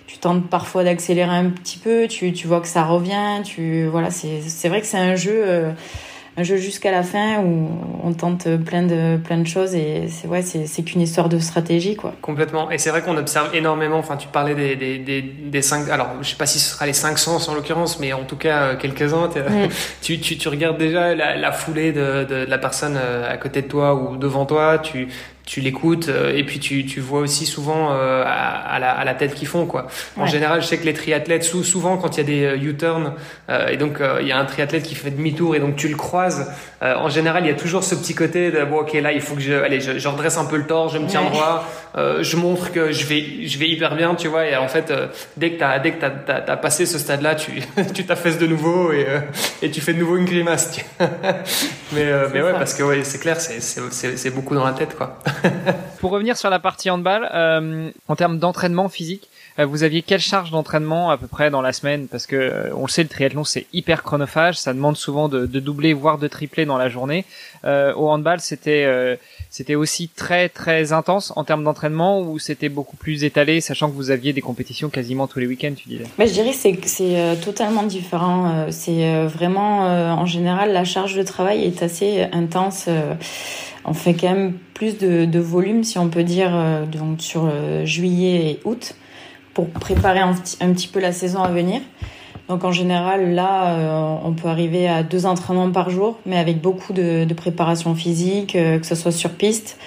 tu 0.07 0.19
tentes 0.19 0.49
parfois 0.49 0.85
d'accélérer 0.85 1.31
un 1.35 1.49
petit 1.49 1.78
peu, 1.78 2.09
tu, 2.09 2.33
tu 2.33 2.47
vois 2.47 2.61
que 2.61 2.69
ça 2.69 2.85
revient, 2.85 3.42
tu 3.45 3.87
voilà, 3.87 4.11
c'est 4.11 4.69
vrai 4.69 4.81
que 4.81 4.87
c'est 4.87 4.99
un 4.99 5.14
jeu 5.14 5.73
un 6.36 6.42
jeu 6.42 6.56
jusqu'à 6.56 6.90
la 6.90 7.02
fin 7.02 7.40
où 7.40 7.68
on 8.02 8.12
tente 8.14 8.48
plein 8.64 8.82
de 8.82 9.18
plein 9.22 9.38
de 9.38 9.46
choses 9.46 9.74
et 9.74 10.08
c'est 10.08 10.26
ouais 10.26 10.40
c'est 10.42 10.66
c'est 10.66 10.82
qu'une 10.82 11.02
histoire 11.02 11.28
de 11.28 11.38
stratégie 11.38 11.94
quoi. 11.94 12.14
Complètement 12.22 12.70
et 12.70 12.78
c'est 12.78 12.90
vrai 12.90 13.02
qu'on 13.02 13.16
observe 13.16 13.54
énormément. 13.54 13.98
Enfin 13.98 14.16
tu 14.16 14.28
parlais 14.28 14.54
des 14.54 14.74
des 14.76 14.98
des, 14.98 15.20
des 15.22 15.62
cinq 15.62 15.90
alors 15.90 16.08
je 16.22 16.30
sais 16.30 16.36
pas 16.36 16.46
si 16.46 16.58
ce 16.58 16.70
sera 16.70 16.86
les 16.86 16.94
cinq 16.94 17.18
sens 17.18 17.48
en 17.48 17.54
l'occurrence 17.54 18.00
mais 18.00 18.12
en 18.12 18.24
tout 18.24 18.36
cas 18.36 18.62
euh, 18.62 18.76
quelques 18.76 19.12
uns. 19.12 19.28
Mm. 19.28 19.68
Tu, 20.02 20.18
tu 20.20 20.36
tu 20.36 20.48
regardes 20.48 20.78
déjà 20.78 21.14
la, 21.14 21.36
la 21.36 21.52
foulée 21.52 21.92
de, 21.92 22.24
de, 22.24 22.44
de 22.44 22.50
la 22.50 22.58
personne 22.58 22.96
euh, 22.96 23.30
à 23.32 23.36
côté 23.36 23.62
de 23.62 23.68
toi 23.68 23.94
ou 23.94 24.16
devant 24.16 24.46
toi. 24.46 24.78
Tu 24.78 25.08
tu 25.44 25.61
l'écoutes 25.61 26.08
euh, 26.08 26.37
et 26.37 26.44
puis 26.44 26.61
tu, 26.61 26.87
tu 26.87 27.00
vois 27.00 27.20
aussi 27.20 27.46
souvent 27.46 27.90
euh, 27.92 28.25
à, 28.25 28.78
la, 28.78 28.90
à 28.90 29.04
la 29.04 29.14
tête 29.14 29.34
qu'ils 29.34 29.49
font 29.49 29.66
quoi. 29.66 29.87
En 30.16 30.26
général, 30.26 30.62
je 30.62 30.66
sais 30.66 30.78
que 30.78 30.84
les 30.84 30.94
triathlètes 30.94 31.42
souvent 31.42 31.96
quand 31.96 32.16
il 32.16 32.20
y 32.20 32.22
a 32.22 32.26
des 32.26 32.44
euh, 32.44 32.70
U-turns 32.70 33.14
et 33.70 33.76
donc 33.76 33.99
il 34.20 34.26
y 34.26 34.32
a 34.32 34.38
un 34.38 34.44
triathlète 34.44 34.82
qui 34.84 34.94
fait 34.94 35.11
demi-tour 35.11 35.54
et 35.54 35.61
donc 35.61 35.76
tu 35.76 35.88
le 35.88 35.96
croises, 35.96 36.50
en 36.80 37.08
général 37.08 37.44
il 37.44 37.49
y 37.49 37.52
a 37.52 37.56
toujours 37.56 37.84
ce 37.84 37.94
petit 37.94 38.14
côté 38.14 38.50
de 38.50 38.64
bon 38.64 38.78
ok 38.78 38.94
là 38.94 39.12
il 39.12 39.20
faut 39.20 39.34
que 39.34 39.42
je 39.42 39.52
allez 39.52 39.80
je, 39.80 39.99
je 39.99 40.08
redresse 40.08 40.38
un 40.38 40.46
peu 40.46 40.56
le 40.56 40.66
torse, 40.66 40.94
je 40.94 40.99
me 40.99 41.06
tiens 41.06 41.22
droit, 41.22 41.68
je 41.96 42.37
montre 42.37 42.72
que 42.72 42.92
je 42.92 43.06
vais 43.06 43.46
je 43.46 43.58
vais 43.58 43.68
hyper 43.68 43.94
bien 43.94 44.14
tu 44.14 44.28
vois 44.28 44.46
et 44.46 44.56
en 44.56 44.68
fait 44.68 44.92
dès 45.37 45.52
que 45.52 45.58
t'as 45.58 45.78
dès 45.80 45.92
que 45.92 46.00
t'as 46.00 46.34
as, 46.46 46.56
passé 46.56 46.87
ce 46.87 46.99
stade 46.99 47.20
là 47.20 47.34
tu 47.34 47.62
tu 47.94 48.06
t'affaisses 48.06 48.38
de 48.38 48.46
nouveau 48.46 48.92
et 48.92 49.06
et 49.61 49.70
tu 49.70 49.80
fais 49.80 49.92
de 49.92 49.99
nouveau 49.99 50.16
une 50.16 50.25
grimace. 50.25 50.80
mais 51.92 52.06
mais 52.32 52.42
ouais 52.42 52.52
parce 52.52 52.75
que 52.75 52.82
ouais 52.82 53.04
c'est 53.04 53.18
clair 53.18 53.38
c'est 53.40 53.61
c'est 53.61 54.30
beaucoup 54.30 54.54
dans 54.54 54.64
la 54.64 54.72
tête 54.72 54.96
quoi. 54.96 55.18
Pour 56.00 56.10
revenir 56.10 56.36
sur 56.36 56.50
la 56.50 56.58
partie 56.58 56.90
handball, 56.90 57.28
euh, 57.32 57.90
en 58.08 58.16
termes 58.16 58.38
d'entraînement 58.38 58.88
physique, 58.88 59.28
vous 59.59 59.82
aviez 59.82 60.02
quelle 60.02 60.21
charge 60.21 60.50
d'entraînement 60.50 61.11
à 61.11 61.18
peu 61.18 61.26
près 61.26 61.50
dans 61.50 61.62
la 61.62 61.73
semaine? 61.73 62.09
Parce 62.09 62.26
que 62.26 62.37
euh, 62.37 62.75
on 62.75 62.82
le 62.82 62.88
sait, 62.88 63.02
le 63.02 63.09
triathlon 63.09 63.44
c'est 63.44 63.66
hyper 63.73 64.02
chronophage, 64.02 64.59
ça 64.59 64.73
demande 64.73 64.97
souvent 64.97 65.28
de, 65.28 65.47
de, 65.47 65.61
doubler 65.61 65.92
voire 65.92 66.18
de 66.18 66.28
tripler 66.28 66.64
dans 66.66 66.78
la 66.78 66.88
journée. 66.88 67.25
Euh, 67.64 67.94
au 67.94 68.09
handball, 68.11 68.40
c'était 68.40 68.85
euh, 68.85 69.16
c'était 69.50 69.75
aussi 69.75 70.09
très 70.09 70.49
très 70.49 70.92
intense 70.92 71.32
en 71.37 71.44
termes 71.44 71.64
d'entraînement 71.64 72.21
ou 72.21 72.38
c'était 72.38 72.68
beaucoup 72.68 72.97
plus 72.97 73.25
étalé, 73.25 73.61
sachant 73.61 73.90
que 73.90 73.94
vous 73.94 74.11
aviez 74.11 74.32
des 74.32 74.40
compétitions 74.40 74.88
quasiment 74.88 75.26
tous 75.26 75.38
les 75.38 75.47
week-ends, 75.47 75.75
tu 75.76 75.88
disais? 75.88 76.04
Je 76.18 76.32
dirais 76.32 76.52
c'est 76.52 76.78
c'est 76.85 77.37
totalement 77.42 77.82
différent. 77.82 78.66
C'est 78.71 79.26
vraiment 79.26 79.82
en 79.82 80.26
général 80.26 80.73
la 80.73 80.85
charge 80.85 81.14
de 81.14 81.23
travail 81.23 81.64
est 81.64 81.82
assez 81.82 82.26
intense 82.32 82.88
on 83.85 83.94
fait 83.94 84.14
quand 84.14 84.30
même 84.30 84.54
plus 84.75 84.99
de, 84.99 85.38
volume, 85.38 85.85
si 85.85 85.99
on 85.99 86.09
peut 86.09 86.23
dire, 86.25 86.50
euh, 86.54 86.87
donc 86.87 87.21
sur 87.21 87.49
euh, 87.50 87.85
juillet 87.85 88.50
et 88.50 88.61
août, 88.64 88.94
pour 89.54 89.68
préparer 89.68 90.21
un, 90.21 90.35
petit 90.35 90.88
peu 90.88 91.00
la 91.00 91.12
saison 91.12 91.42
à 91.42 91.49
venir. 91.49 91.80
Donc 92.49 92.64
en 92.64 92.73
général, 92.73 93.35
là, 93.35 93.75
euh, 93.75 94.14
on 94.25 94.32
peut 94.32 94.49
arriver 94.49 94.88
à 94.88 95.02
deux 95.02 95.26
entraînements 95.26 95.71
par 95.71 95.90
jour, 95.90 96.18
mais 96.26 96.38
avec 96.38 96.61
beaucoup 96.61 96.92
de, 96.92 97.26
préparation 97.35 97.94
physique, 97.94 98.52
que 98.52 98.87
ce 98.87 98.94
soit 98.94 99.12
sur 99.12 99.30
piste. 99.30 99.78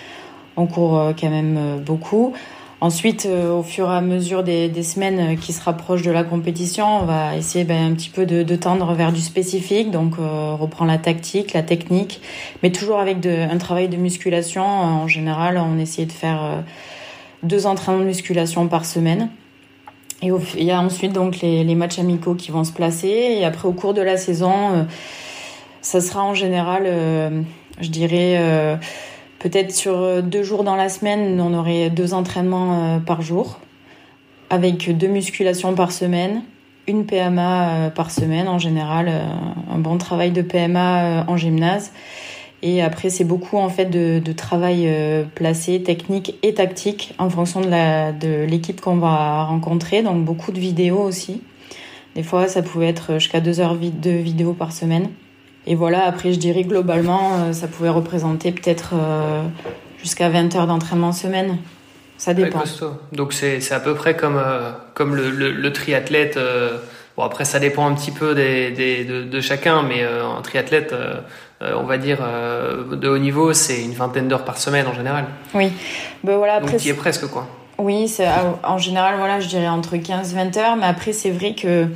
On 0.58 0.68
court 0.68 1.14
quand 1.20 1.30
même 1.30 1.82
beaucoup. 1.86 2.34
Ensuite, 2.82 3.26
euh, 3.26 3.52
au 3.52 3.64
fur 3.64 3.90
et 3.90 3.96
à 3.96 4.02
mesure 4.02 4.44
des, 4.44 4.84
semaines 4.84 5.38
qui 5.40 5.54
se 5.54 5.64
rapprochent 5.64 6.02
de 6.02 6.12
la 6.12 6.24
compétition, 6.24 6.86
on 7.02 7.06
va 7.06 7.36
essayer 7.36 7.64
ben, 7.64 7.92
un 7.92 7.96
petit 7.96 8.10
peu 8.10 8.26
de, 8.26 8.56
tendre 8.56 8.94
vers 8.94 9.12
du 9.12 9.22
spécifique, 9.22 9.92
donc 9.92 10.20
euh, 10.20 10.54
reprendre 10.54 10.92
la 10.92 10.98
tactique, 10.98 11.54
la 11.54 11.64
technique, 11.64 12.22
mais 12.62 12.72
toujours 12.72 13.00
avec 13.00 13.26
un 13.26 13.58
travail 13.58 13.88
de 13.88 13.98
musculation. 13.98 14.64
En 14.64 15.08
général, 15.08 15.58
on 15.58 15.80
essaie 15.80 16.06
de 16.06 16.12
faire 16.12 16.44
euh, 16.44 16.62
deux 17.44 17.66
entraînements 17.66 18.02
de 18.02 18.08
musculation 18.08 18.68
par 18.68 18.86
semaine. 18.86 19.30
Il 20.56 20.64
y 20.64 20.72
a 20.72 20.80
ensuite 20.80 21.14
donc 21.14 21.42
les, 21.42 21.76
matchs 21.76 22.00
amicaux 22.00 22.36
qui 22.36 22.52
vont 22.52 22.64
se 22.64 22.72
placer. 22.72 23.08
Et 23.08 23.46
après, 23.46 23.68
au 23.68 23.74
cours 23.74 23.94
de 23.94 24.02
la 24.02 24.18
saison, 24.18 24.88
ça 25.82 26.02
sera 26.02 26.24
en 26.24 26.34
général, 26.34 26.86
je 27.80 27.90
dirais 27.90 28.78
Peut-être 29.46 29.72
sur 29.72 30.00
euh, 30.00 30.22
deux 30.24 30.42
jours 30.42 30.64
dans 30.64 30.76
la 30.76 30.90
semaine, 30.90 31.40
on 31.40 31.54
aurait 31.54 31.92
deux 31.92 32.16
entraînements 32.16 32.96
euh, 32.96 32.98
par 32.98 33.22
jour, 33.22 33.60
avec 34.50 34.98
deux 34.98 35.08
musculations 35.08 35.76
par 35.76 35.92
semaine, 35.92 36.42
une 36.88 37.06
PMA 37.06 37.70
euh, 37.70 37.90
par 37.92 38.10
semaine 38.10 38.48
en 38.48 38.58
général, 38.58 39.08
un 39.72 39.78
bon 39.78 40.00
travail 40.00 40.32
de 40.32 40.42
PMA 40.42 41.26
en 41.28 41.38
gymnase. 41.38 41.92
Et 42.68 42.82
après, 42.82 43.12
c'est 43.12 43.24
beaucoup 43.24 43.58
en 43.58 43.70
fait 43.70 43.86
de, 43.86 44.32
travail 44.34 44.90
placé, 45.36 45.84
technique 45.84 46.34
et 46.42 46.56
tactique 46.56 47.14
en 47.20 47.30
fonction 47.30 47.62
de 47.62 48.46
l'équipe 48.46 48.82
qu'on 48.82 48.98
va 48.98 49.44
rencontrer. 49.44 50.02
Donc 50.02 50.26
beaucoup 50.26 50.52
de 50.52 50.60
vidéos 50.60 51.00
aussi. 51.00 51.44
Des 52.16 52.24
fois, 52.24 52.48
ça 52.48 52.64
pouvait 52.64 52.88
être 52.88 53.20
jusqu'à 53.20 53.40
deux 53.40 53.60
heures 53.60 53.76
de 53.76 54.10
vidéos 54.10 54.54
par 54.54 54.72
semaine. 54.72 55.10
Et 55.68 55.76
voilà, 55.76 56.06
après, 56.06 56.32
je 56.32 56.40
dirais 56.40 56.64
globalement, 56.64 57.40
euh, 57.40 57.54
ça 57.54 57.68
pouvait 57.68 57.90
représenter 57.90 58.52
peut-être 58.52 58.92
euh, 58.94 59.44
jusqu'à 60.02 60.30
20 60.30 60.56
heures 60.56 60.68
d'entraînement 60.68 61.12
semaine. 61.12 61.58
Ça 62.18 62.34
dépend. 62.34 62.64
Donc 63.12 63.34
c'est 63.34 63.72
à 63.72 63.80
peu 63.80 63.94
près 63.94 64.16
comme, 64.16 64.38
euh, 64.38 64.72
comme 64.94 65.16
le, 65.16 65.30
le, 65.30 65.74
triathlète. 65.74 66.40
bon, 67.18 67.24
après, 67.24 67.44
ça 67.44 67.60
dépend 67.60 67.90
un 67.90 67.94
petit 67.94 68.12
peu 68.12 68.34
des, 68.34 68.72
des 68.72 69.04
de, 69.04 69.24
de, 69.24 69.42
chacun, 69.42 69.84
mais 69.84 70.02
un 70.04 70.42
triathlète, 70.42 70.96
on 71.62 71.84
va 71.84 71.98
dire, 71.98 72.20
de 72.20 73.08
haut 73.08 73.18
niveau, 73.18 73.54
c'est 73.54 73.82
une 73.82 73.94
vingtaine 73.94 74.28
d'heures 74.28 74.46
par 74.46 74.58
semaine 74.58 74.88
en 74.88 74.94
général. 74.94 75.26
Oui. 75.54 75.72
Ben 76.24 76.38
voilà, 76.38 76.56
après, 76.56 76.72
Donc 76.72 76.82
tu 76.82 76.88
y 76.88 76.92
es 76.92 76.94
presque, 76.94 77.28
quoi. 77.28 77.48
Oui, 77.78 78.14
en 78.64 78.78
général, 78.78 79.16
voilà, 79.18 79.40
je 79.40 79.48
dirais 79.48 79.68
entre 79.68 79.98
15 79.98 80.34
et 80.34 80.36
20 80.36 80.58
heures, 80.58 80.76
mais 80.76 80.86
après, 80.86 81.14
c'est 81.14 81.32
vrai 81.32 81.54
que 81.56 81.88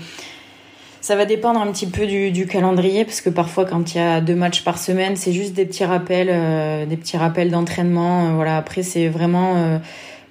ça 1.02 1.16
va 1.16 1.26
dépendre 1.26 1.62
un 1.62 1.72
petit 1.72 1.88
peu 1.88 2.06
du, 2.06 2.46
calendrier 2.46 3.06
parce 3.06 3.22
que 3.22 3.30
parfois 3.30 3.66
quand 3.66 3.96
il 3.96 3.98
y 3.98 4.02
a 4.02 4.22
deux 4.22 4.36
matchs 4.36 4.64
par 4.64 4.78
semaine, 4.78 5.16
c'est 5.16 5.32
juste 5.32 5.54
des 5.54 5.66
petits 5.66 5.86
rappels, 5.86 6.30
euh, 6.30 6.86
des 6.86 6.98
petits 6.98 7.18
rappels 7.18 7.50
d'entraînement. 7.50 8.28
Euh, 8.28 8.32
voilà. 8.34 8.58
Après, 8.58 8.84
c'est 8.84 9.08
vraiment 9.08 9.56
euh, 9.56 9.78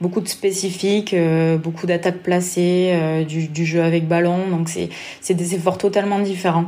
beaucoup 0.01 0.21
de 0.21 0.29
spécifiques, 0.29 1.17
beaucoup 1.63 1.87
d'attaques 1.87 2.23
placées, 2.23 3.25
du, 3.27 3.49
du, 3.49 3.65
jeu 3.67 3.83
avec 3.83 4.07
ballon. 4.07 4.47
Donc 4.51 4.69
c'est 4.69 4.91
c'est 5.21 5.35
des 5.35 5.55
efforts 5.55 5.79
totalement 5.79 6.19
différents. 6.19 6.67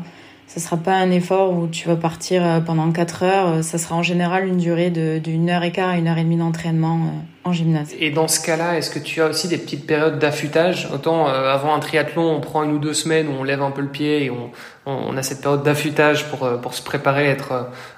Ce 0.53 0.59
sera 0.59 0.77
pas 0.77 0.97
un 0.97 1.13
effort 1.13 1.53
où 1.53 1.69
tu 1.69 1.87
vas 1.87 1.95
partir 1.95 2.43
pendant 2.67 2.91
quatre 2.91 3.23
heures. 3.23 3.63
Ça 3.63 3.79
sera 3.79 3.95
en 3.95 4.03
général 4.03 4.49
une 4.49 4.57
durée 4.57 4.91
d'une 4.91 5.49
heure 5.49 5.63
et 5.63 5.71
quart 5.71 5.91
à 5.91 5.97
une 5.97 6.09
heure 6.09 6.19
et 6.19 6.25
demie 6.25 6.39
d'entraînement 6.39 7.13
en 7.45 7.53
gymnase. 7.53 7.95
Et 7.99 8.11
dans 8.11 8.29
ce 8.29 8.45
cas-là, 8.45 8.77
est-ce 8.77 8.91
que 8.91 8.99
tu 8.99 9.23
as 9.23 9.27
aussi 9.27 9.49
des 9.49 9.57
petites 9.57 9.87
périodes 9.87 10.19
d'affûtage 10.19 10.89
Autant 10.93 11.29
euh, 11.29 11.53
avant 11.53 11.75
un 11.75 11.79
triathlon, 11.79 12.37
on 12.37 12.41
prend 12.41 12.63
une 12.65 12.73
ou 12.73 12.79
deux 12.79 12.93
semaines 12.93 13.29
où 13.29 13.33
on 13.41 13.45
lève 13.45 13.63
un 13.63 13.71
peu 13.71 13.81
le 13.81 13.89
pied 13.89 14.25
et 14.25 14.31
on, 14.31 14.51
on 14.85 15.17
a 15.17 15.23
cette 15.23 15.41
période 15.41 15.63
d'affûtage 15.63 16.29
pour, 16.29 16.45
euh, 16.45 16.59
pour 16.59 16.75
se 16.75 16.83
préparer, 16.83 17.29
être 17.29 17.53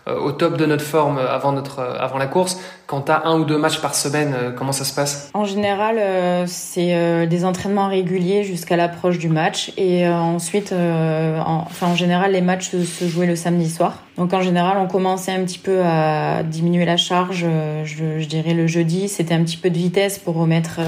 euh, 0.07 0.17
au 0.17 0.31
top 0.31 0.57
de 0.57 0.65
notre 0.65 0.85
forme 0.85 1.19
avant, 1.19 1.51
notre, 1.51 1.81
avant 1.81 2.19
la 2.19 2.27
course. 2.27 2.61
Quand 2.87 3.03
tu 3.03 3.13
as 3.13 3.27
un 3.27 3.41
ou 3.41 3.45
deux 3.45 3.59
matchs 3.59 3.81
par 3.81 3.95
semaine, 3.95 4.35
comment 4.57 4.73
ça 4.73 4.85
se 4.85 4.95
passe? 4.95 5.31
En 5.35 5.45
général, 5.45 6.47
c'est 6.47 7.27
des 7.27 7.45
entraînements 7.47 7.89
réguliers 7.89 8.45
jusqu'à 8.45 8.77
l'approche 8.77 9.19
du 9.19 9.31
match. 9.31 9.73
Et 9.79 10.07
ensuite, 10.07 10.73
en, 10.73 11.65
enfin, 11.65 11.87
en 11.87 11.95
général, 11.95 12.33
les 12.33 12.43
matchs 12.43 12.69
se, 12.69 13.09
jouaient 13.09 13.27
le 13.27 13.37
samedi 13.37 13.71
soir. 13.71 14.03
Donc 14.19 14.33
en 14.35 14.43
général, 14.43 14.77
on 14.79 14.87
commençait 14.87 15.33
un 15.33 15.45
petit 15.45 15.59
peu 15.59 15.81
à 15.83 16.43
diminuer 16.43 16.85
la 16.85 16.97
charge, 16.97 17.47
je, 17.85 18.19
je 18.19 18.27
dirais 18.27 18.55
le 18.55 18.67
jeudi. 18.67 19.09
C'était 19.09 19.35
un 19.35 19.43
petit 19.43 19.57
peu 19.57 19.71
de 19.71 19.79
vitesse 19.79 20.19
pour 20.19 20.35
remettre 20.35 20.81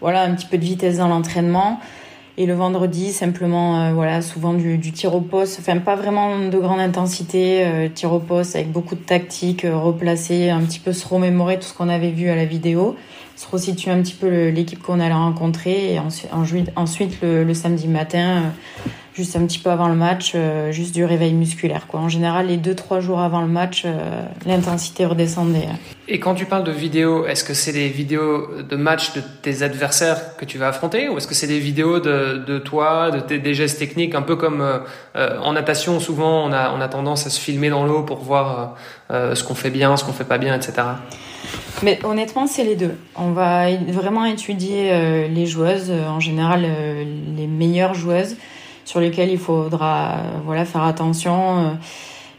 voilà, 0.00 0.22
un 0.22 0.34
petit 0.34 0.46
peu 0.46 0.58
de 0.58 0.64
vitesse 0.64 0.98
dans 0.98 1.08
l'entraînement. 1.08 1.80
Et 2.38 2.46
le 2.46 2.54
vendredi, 2.54 3.12
simplement, 3.12 3.78
euh, 3.78 3.92
voilà, 3.92 4.22
souvent 4.22 4.54
du, 4.54 4.78
tir 4.92 5.14
au 5.14 5.20
poste, 5.20 5.58
enfin 5.60 5.78
pas 5.78 5.96
vraiment 5.96 6.38
de 6.38 6.58
grande 6.58 6.80
intensité, 6.80 7.62
euh, 7.64 7.88
tir 7.88 8.12
au 8.12 8.20
poste 8.20 8.56
avec 8.56 8.72
beaucoup 8.72 8.94
de 8.94 9.00
tactique, 9.00 9.66
euh, 9.66 9.76
replacer, 9.76 10.48
un 10.48 10.60
petit 10.62 10.78
peu 10.78 10.94
se 10.94 11.06
remémorer 11.06 11.58
tout 11.58 11.66
ce 11.66 11.74
qu'on 11.74 11.90
avait 11.90 12.10
vu 12.10 12.30
à 12.30 12.34
la 12.34 12.46
vidéo, 12.46 12.96
se 13.36 13.46
resituer 13.46 13.90
un 13.90 14.00
petit 14.00 14.14
peu 14.14 14.48
l'équipe 14.48 14.82
qu'on 14.82 14.98
allait 14.98 15.12
rencontrer 15.12 15.92
et 15.92 15.98
ensuite, 15.98 16.70
ensuite 16.74 17.18
le 17.22 17.52
samedi 17.54 17.86
matin, 17.86 18.44
juste 19.14 19.36
un 19.36 19.44
petit 19.46 19.58
peu 19.58 19.70
avant 19.70 19.88
le 19.88 19.94
match, 19.94 20.32
euh, 20.34 20.72
juste 20.72 20.94
du 20.94 21.04
réveil 21.04 21.34
musculaire. 21.34 21.86
Quoi. 21.86 22.00
En 22.00 22.08
général, 22.08 22.46
les 22.46 22.56
deux 22.56 22.74
trois 22.74 23.00
jours 23.00 23.20
avant 23.20 23.42
le 23.42 23.48
match, 23.48 23.82
euh, 23.84 24.22
l'intensité 24.46 25.04
redescendait. 25.04 25.68
Et 26.08 26.18
quand 26.18 26.34
tu 26.34 26.46
parles 26.46 26.64
de 26.64 26.72
vidéos, 26.72 27.26
est-ce 27.26 27.44
que 27.44 27.54
c'est 27.54 27.72
des 27.72 27.88
vidéos 27.88 28.48
de 28.62 28.76
match 28.76 29.12
de 29.12 29.22
tes 29.42 29.62
adversaires 29.62 30.36
que 30.36 30.44
tu 30.44 30.58
vas 30.58 30.68
affronter, 30.68 31.08
ou 31.08 31.18
est-ce 31.18 31.26
que 31.26 31.34
c'est 31.34 31.46
des 31.46 31.58
vidéos 31.58 32.00
de, 32.00 32.42
de 32.46 32.58
toi, 32.58 33.10
de 33.10 33.20
tes 33.20 33.38
des 33.38 33.54
gestes 33.54 33.78
techniques, 33.78 34.14
un 34.14 34.22
peu 34.22 34.36
comme 34.36 34.62
euh, 35.16 35.38
en 35.40 35.52
natation, 35.52 36.00
souvent 36.00 36.44
on 36.44 36.52
a 36.52 36.72
on 36.74 36.80
a 36.80 36.88
tendance 36.88 37.26
à 37.26 37.30
se 37.30 37.38
filmer 37.38 37.68
dans 37.68 37.84
l'eau 37.84 38.02
pour 38.02 38.18
voir 38.18 38.76
ce 39.10 39.44
qu'on 39.44 39.54
fait 39.54 39.70
bien, 39.70 39.98
ce 39.98 40.04
qu'on 40.04 40.12
fait 40.12 40.24
pas 40.24 40.38
bien, 40.38 40.54
etc. 40.56 40.72
Mais 41.82 41.98
honnêtement, 42.02 42.46
c'est 42.46 42.64
les 42.64 42.76
deux. 42.76 42.96
On 43.14 43.32
va 43.32 43.66
vraiment 43.88 44.24
étudier 44.24 45.28
les 45.28 45.44
joueuses, 45.44 45.90
en 45.90 46.18
général 46.18 46.66
les 47.36 47.46
meilleures 47.46 47.92
joueuses 47.92 48.36
sur 48.92 49.00
lesquels 49.00 49.30
il 49.30 49.38
faudra 49.38 50.18
voilà 50.44 50.66
faire 50.66 50.82
attention 50.82 51.56
euh, 51.56 51.70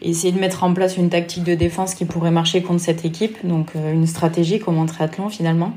essayer 0.03 0.31
de 0.31 0.39
mettre 0.39 0.63
en 0.63 0.72
place 0.72 0.98
une 0.98 1.10
tactique 1.10 1.43
de 1.43 1.55
défense 1.55 1.95
qui 1.95 2.05
pourrait 2.05 2.29
marcher 2.29 2.62
contre 2.62 2.79
cette 2.79 3.05
équipe 3.05 3.43
donc 3.43 3.72
euh, 3.75 3.91
une 3.91 4.05
stratégie 4.05 4.60
comme 4.60 4.77
en 4.77 4.86
triathlon 4.86 5.29
finalement. 5.29 5.74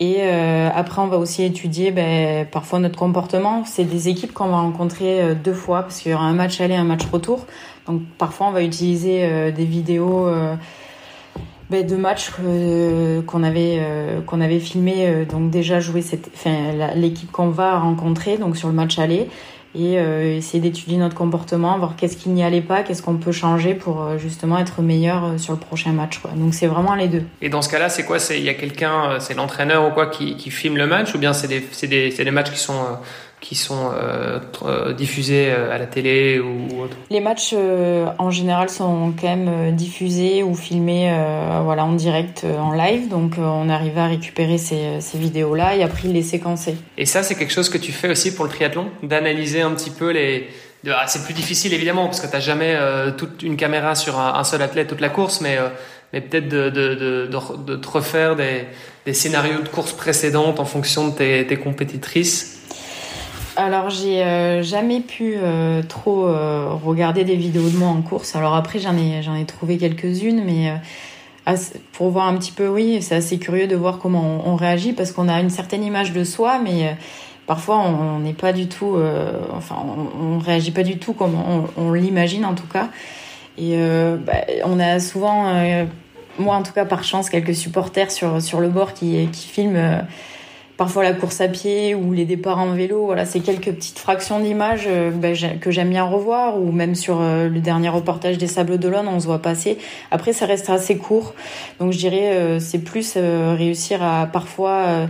Et 0.00 0.16
euh, 0.20 0.68
après 0.74 1.00
on 1.00 1.06
va 1.06 1.16
aussi 1.16 1.42
étudier 1.42 1.90
ben, 1.90 2.44
parfois 2.44 2.80
notre 2.80 2.98
comportement. 2.98 3.64
C'est 3.64 3.84
des 3.84 4.10
équipes 4.10 4.34
qu'on 4.34 4.48
va 4.48 4.58
rencontrer 4.58 5.34
deux 5.42 5.54
fois 5.54 5.80
parce 5.84 6.00
qu'il 6.00 6.12
y 6.12 6.14
aura 6.14 6.26
un 6.26 6.34
match 6.34 6.60
aller 6.60 6.74
un 6.74 6.84
match 6.84 7.06
retour. 7.10 7.46
Donc 7.86 8.02
parfois 8.18 8.48
on 8.48 8.52
va 8.52 8.62
utiliser 8.62 9.52
des 9.52 9.64
vidéos 9.64 10.28
ben, 11.70 11.86
de 11.86 11.96
matchs 11.96 12.30
qu'on 13.26 13.42
avait 13.42 13.80
qu'on 14.26 14.42
avait 14.42 14.60
filmé 14.60 15.24
donc 15.24 15.48
déjà 15.50 15.80
joué 15.80 16.04
l'équipe 16.94 17.32
qu'on 17.32 17.48
va 17.48 17.78
rencontrer 17.78 18.36
donc 18.36 18.58
sur 18.58 18.68
le 18.68 18.74
match 18.74 18.98
aller 18.98 19.30
et 19.74 19.98
euh, 19.98 20.36
essayer 20.36 20.60
d'étudier 20.60 20.98
notre 20.98 21.16
comportement, 21.16 21.76
voir 21.78 21.96
qu'est-ce 21.96 22.16
qui 22.16 22.28
n'y 22.28 22.44
allait 22.44 22.60
pas, 22.60 22.82
qu'est-ce 22.82 23.02
qu'on 23.02 23.16
peut 23.16 23.32
changer 23.32 23.74
pour 23.74 24.02
euh, 24.02 24.18
justement 24.18 24.58
être 24.58 24.82
meilleur 24.82 25.24
euh, 25.24 25.38
sur 25.38 25.52
le 25.52 25.58
prochain 25.58 25.92
match. 25.92 26.18
Quoi. 26.18 26.30
Donc 26.36 26.54
c'est 26.54 26.66
vraiment 26.66 26.94
les 26.94 27.08
deux. 27.08 27.24
Et 27.42 27.48
dans 27.48 27.62
ce 27.62 27.68
cas-là, 27.68 27.88
c'est 27.88 28.04
quoi? 28.04 28.18
C'est 28.18 28.38
il 28.38 28.44
y 28.44 28.48
a 28.48 28.54
quelqu'un, 28.54 29.18
c'est 29.18 29.34
l'entraîneur 29.34 29.86
ou 29.86 29.90
quoi 29.90 30.06
qui, 30.06 30.38
filme 30.50 30.76
le 30.76 30.86
match, 30.86 31.14
ou 31.14 31.18
bien 31.18 31.32
c'est 31.32 31.48
des, 31.48 32.10
des 32.10 32.30
matchs 32.30 32.52
qui 32.52 32.58
sont 32.58 32.80
qui 33.44 33.56
sont 33.56 33.90
euh, 33.92 34.38
euh, 34.64 34.94
diffusés 34.94 35.50
euh, 35.50 35.70
à 35.70 35.76
la 35.76 35.84
télé 35.84 36.40
ou 36.40 36.80
autre 36.80 36.96
Les 37.10 37.20
matchs 37.20 37.54
en 38.18 38.30
général 38.30 38.70
sont 38.70 39.12
quand 39.20 39.36
même 39.36 39.76
diffusés 39.76 40.42
ou 40.42 40.54
filmés 40.54 41.14
voilà, 41.62 41.84
en 41.84 41.92
direct, 41.92 42.44
en 42.44 42.72
live. 42.72 43.08
Donc 43.08 43.34
on 43.38 43.68
arrive 43.68 43.98
à 43.98 44.06
récupérer 44.06 44.56
ces, 44.56 45.00
ces 45.00 45.18
vidéos-là 45.18 45.76
et 45.76 45.82
après 45.82 46.08
les 46.08 46.22
séquencer. 46.22 46.76
Et 46.96 47.04
ça, 47.04 47.22
c'est 47.22 47.34
quelque 47.34 47.52
chose 47.52 47.68
que 47.68 47.76
tu 47.76 47.92
fais 47.92 48.08
aussi 48.08 48.34
pour 48.34 48.46
le 48.46 48.50
triathlon 48.50 48.86
D'analyser 49.02 49.60
un 49.60 49.72
petit 49.72 49.90
peu 49.90 50.10
les... 50.10 50.48
Ah, 50.86 51.06
c'est 51.06 51.24
plus 51.24 51.34
difficile 51.34 51.72
évidemment 51.72 52.06
parce 52.06 52.20
que 52.20 52.26
tu 52.26 52.32
n'as 52.32 52.40
jamais 52.40 52.76
toute 53.18 53.42
une 53.42 53.56
caméra 53.56 53.94
sur 53.94 54.18
un, 54.18 54.44
seul 54.44 54.62
athlète 54.62 54.88
toute 54.88 55.00
la 55.00 55.08
course, 55.10 55.40
mais, 55.40 55.58
mais 56.12 56.20
peut-être 56.20 56.48
de, 56.48 56.70
de, 56.70 56.94
de, 56.94 57.28
de, 57.66 57.76
te 57.76 57.88
refaire 57.88 58.36
des, 58.36 58.64
des 59.04 59.14
scénarios 59.14 59.60
de 59.62 59.68
course 59.68 59.92
précédentes 59.92 60.60
en 60.60 60.66
fonction 60.66 61.08
de 61.08 61.14
tes, 61.14 61.46
tes 61.46 61.56
compétitrices 61.56 62.53
alors 63.56 63.90
j'ai 63.90 64.22
euh, 64.22 64.62
jamais 64.62 65.00
pu 65.00 65.34
euh, 65.36 65.82
trop 65.82 66.26
euh, 66.26 66.68
regarder 66.70 67.24
des 67.24 67.36
vidéos 67.36 67.68
de 67.68 67.76
moi 67.76 67.88
en 67.88 68.02
course. 68.02 68.34
Alors 68.36 68.54
après 68.54 68.78
j'en 68.78 68.96
ai 68.96 69.22
j'en 69.22 69.34
ai 69.34 69.44
trouvé 69.44 69.78
quelques-unes, 69.78 70.42
mais 70.44 70.72
pour 71.92 72.10
voir 72.10 72.26
un 72.26 72.36
petit 72.36 72.52
peu, 72.52 72.68
oui, 72.68 73.02
c'est 73.02 73.14
assez 73.14 73.38
curieux 73.38 73.66
de 73.66 73.76
voir 73.76 73.98
comment 73.98 74.42
on, 74.46 74.56
réagit 74.56 74.92
parce 74.92 75.12
qu'on 75.12 75.28
a 75.28 75.40
une 75.40 75.50
certaine 75.50 75.84
image 75.84 76.12
de 76.12 76.24
soi, 76.24 76.58
mais 76.58 76.96
parfois 77.46 77.80
on 77.80 78.20
n'est 78.20 78.32
pas 78.32 78.52
du 78.52 78.66
tout, 78.66 78.96
enfin 79.52 79.76
on, 79.84 80.36
on, 80.36 80.38
réagit 80.38 80.70
pas 80.70 80.82
du 80.82 80.98
tout 80.98 81.12
comme 81.12 81.36
on, 81.76 81.92
l'imagine 81.92 82.46
en 82.46 82.54
tout 82.54 82.66
cas. 82.66 82.88
Et 83.58 83.76
bah, 84.24 84.32
on 84.64 84.80
a 84.80 84.98
souvent, 85.00 85.52
moi 86.38 86.56
en 86.56 86.62
tout 86.62 86.72
cas 86.72 86.86
par 86.86 87.04
chance, 87.04 87.28
quelques 87.28 87.54
supporters 87.54 88.10
sur 88.10 88.40
sur 88.40 88.60
le 88.60 88.70
bord 88.70 88.94
qui 88.94 89.28
qui 89.30 89.46
filment 89.46 90.06
parfois 90.76 91.04
la 91.04 91.12
course 91.12 91.40
à 91.40 91.48
pied 91.48 91.94
ou 91.94 92.12
les 92.12 92.24
départs 92.24 92.58
en 92.58 92.72
vélo. 92.72 93.06
Voilà, 93.06 93.26
c'est 93.26 93.40
quelques 93.40 93.72
petites 93.72 93.98
fractions 93.98 94.40
d'images 94.40 94.84
euh, 94.86 95.10
ben, 95.10 95.36
que 95.60 95.70
j'aime 95.70 95.90
bien 95.90 96.04
revoir 96.04 96.60
ou 96.60 96.72
même 96.72 96.94
sur 96.94 97.20
euh, 97.20 97.48
le 97.48 97.60
dernier 97.60 97.88
reportage 97.88 98.38
des 98.38 98.46
Sables 98.46 98.78
d'Olonne, 98.78 99.08
on 99.08 99.20
se 99.20 99.26
voit 99.26 99.40
passer. 99.40 99.78
Après, 100.10 100.32
ça 100.32 100.46
reste 100.46 100.70
assez 100.70 100.96
court, 100.96 101.34
donc 101.78 101.92
je 101.92 101.98
dirais 101.98 102.34
euh, 102.34 102.60
c'est 102.60 102.78
plus 102.78 103.16
réussir 103.16 104.02
à 104.02 104.26
parfois 104.26 105.06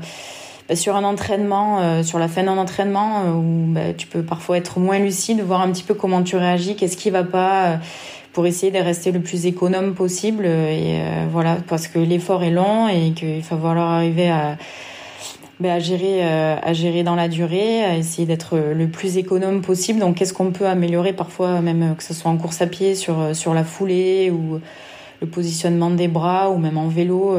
ben, 0.68 0.76
sur 0.76 0.96
un 0.96 1.04
entraînement, 1.04 2.02
sur 2.02 2.18
la 2.18 2.28
fin 2.28 2.42
d'un 2.42 2.58
entraînement 2.58 3.24
où 3.28 3.72
ben, 3.72 3.94
tu 3.96 4.06
peux 4.06 4.22
parfois 4.22 4.58
être 4.58 4.78
moins 4.78 4.98
lucide, 4.98 5.40
voir 5.40 5.60
un 5.60 5.70
petit 5.70 5.82
peu 5.82 5.94
comment 5.94 6.22
tu 6.22 6.36
réagis, 6.36 6.76
qu'est-ce 6.76 6.96
qui 6.96 7.10
va 7.10 7.24
pas 7.24 7.78
pour 8.32 8.46
essayer 8.46 8.72
de 8.72 8.78
rester 8.78 9.12
le 9.12 9.20
plus 9.20 9.46
économe 9.46 9.94
possible 9.94 10.44
et 10.44 11.00
voilà 11.30 11.58
parce 11.68 11.86
que 11.86 11.98
l'effort 11.98 12.42
est 12.42 12.50
long 12.50 12.88
et 12.88 13.12
qu'il 13.12 13.40
va 13.42 13.58
falloir 13.58 13.90
arriver 13.92 14.28
à 14.28 14.56
à 15.62 15.78
gérer 15.78 16.24
euh, 16.24 16.56
à 16.60 16.72
gérer 16.72 17.02
dans 17.02 17.14
la 17.14 17.28
durée, 17.28 17.84
à 17.84 17.96
essayer 17.96 18.26
d'être 18.26 18.58
le 18.58 18.88
plus 18.88 19.16
économe 19.16 19.62
possible. 19.62 20.00
Donc 20.00 20.16
qu'est-ce 20.16 20.34
qu'on 20.34 20.50
peut 20.50 20.66
améliorer 20.66 21.12
parfois 21.12 21.60
même 21.60 21.82
euh, 21.82 21.94
que 21.94 22.02
ce 22.02 22.14
soit 22.14 22.30
en 22.30 22.36
course 22.36 22.60
à 22.60 22.66
pied 22.66 22.94
sur 22.94 23.20
euh, 23.20 23.34
sur 23.34 23.54
la 23.54 23.64
foulée 23.64 24.30
ou 24.30 24.60
le 25.20 25.26
positionnement 25.26 25.90
des 25.90 26.08
bras 26.08 26.50
ou 26.50 26.58
même 26.58 26.76
en 26.76 26.88
vélo 26.88 27.36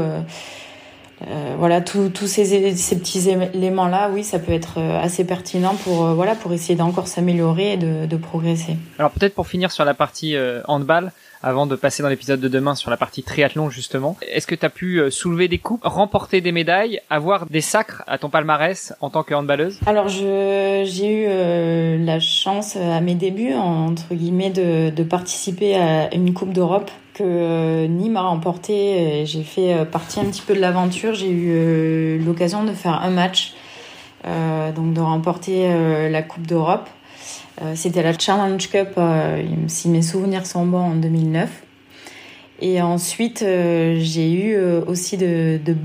euh, 1.22 1.56
voilà, 1.58 1.82
tous 1.82 2.12
ces, 2.28 2.76
ces, 2.76 3.00
petits 3.00 3.30
éléments-là, 3.30 4.10
oui, 4.14 4.24
ça 4.24 4.40
peut 4.40 4.52
être 4.52 4.80
assez 4.80 5.24
pertinent 5.24 5.76
pour, 5.76 6.08
voilà, 6.14 6.36
pour 6.36 6.52
essayer 6.54 6.76
d'encore 6.76 7.08
s'améliorer 7.08 7.74
et 7.74 7.78
de, 7.78 8.06
de, 8.06 8.18
progresser. 8.18 8.78
Alors 9.00 9.12
peut-être 9.12 9.34
pour 9.34 9.48
finir 9.48 9.72
sur 9.72 9.86
la 9.86 9.94
partie 9.94 10.36
handball, 10.68 11.12
avant 11.46 11.68
de 11.68 11.76
passer 11.76 12.02
dans 12.02 12.10
l'épisode 12.10 12.40
de 12.40 12.48
demain 12.48 12.74
sur 12.74 12.90
la 12.90 12.98
partie 12.98 13.22
triathlon 13.22 13.70
justement. 13.70 14.18
Est-ce 14.32 14.48
que 14.48 14.56
tu 14.56 14.66
as 14.66 14.70
pu 14.70 15.00
euh, 15.00 15.12
soulever 15.12 15.48
des 15.48 15.60
coupes, 15.60 15.84
remporter 15.84 16.42
des 16.42 16.52
médailles, 16.52 17.00
avoir 17.12 17.46
des 17.46 17.62
sacres 17.62 18.04
à 18.08 18.18
ton 18.18 18.30
palmarès 18.30 18.94
en 19.00 19.12
tant 19.12 19.22
que 19.22 19.36
handballeuse? 19.36 19.80
Alors 19.86 20.08
j'ai 20.08 20.84
eu 20.84 21.26
euh, 21.28 22.04
la 22.04 22.20
chance 22.20 22.76
à 22.76 23.00
mes 23.00 23.14
débuts 23.14 23.54
entre 23.54 24.16
guillemets 24.16 24.50
de, 24.50 24.90
de 24.90 25.04
participer 25.04 25.76
à 25.76 26.14
une 26.16 26.34
coupe 26.34 26.52
d'Europe 26.52 26.90
euh, 27.22 27.88
Nîmes 27.88 28.18
a 28.18 28.22
remporté. 28.22 29.26
J'ai 29.26 29.44
fait 29.44 29.86
partie 29.86 30.20
un 30.20 30.26
petit 30.26 30.42
peu 30.42 30.54
de 30.54 30.60
l'aventure. 30.60 31.14
J'ai 31.14 31.32
eu 31.32 32.20
l'occasion 32.20 32.64
de 32.64 32.72
faire 32.72 33.02
un 33.02 33.10
match, 33.10 33.54
donc 34.24 34.94
de 34.94 35.02
remporter 35.02 36.10
la 36.10 36.22
coupe 36.24 36.48
d'Europe. 36.48 36.90
Euh, 37.62 37.74
c'était 37.76 38.04
la 38.04 38.18
Challenge 38.18 38.70
Cup, 38.70 38.90
euh, 38.98 39.44
si 39.68 39.88
mes 39.90 40.02
souvenirs 40.02 40.46
sont 40.46 40.66
bons, 40.66 40.92
en 40.92 40.96
2009. 40.96 41.50
Et 42.62 42.82
ensuite, 42.82 43.42
euh, 43.42 43.98
j'ai 44.00 44.32
eu 44.32 44.58
aussi 44.88 45.18
de, 45.18 45.60
de, 45.64 45.76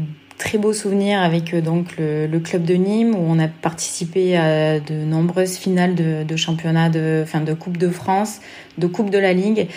très 0.41 0.59
beaux 0.59 0.73
souvenirs 0.73 1.21
avec 1.21 1.55
donc 1.63 1.97
le, 1.99 2.27
le, 2.27 2.41
club 2.41 2.65
de 2.65 2.75
Nîmes 2.75 3.15
où 3.15 3.25
on 3.29 3.39
a 3.39 3.47
participé 3.47 4.37
à 4.37 4.81
de 4.81 4.95
nombreuses 4.95 5.57
finales 5.57 5.95
de, 5.95 6.25
de 6.25 6.37
championnats, 6.37 6.89
de, 6.89 7.21
enfin 7.23 7.41
de 7.41 7.55
Coupe 7.55 7.77
de 7.77 7.91
France, 7.91 8.41
de 8.79 8.89
Coupe 8.89 9.11
de 9.11 9.19
la 9.19 9.33
Ligue. 9.33 9.69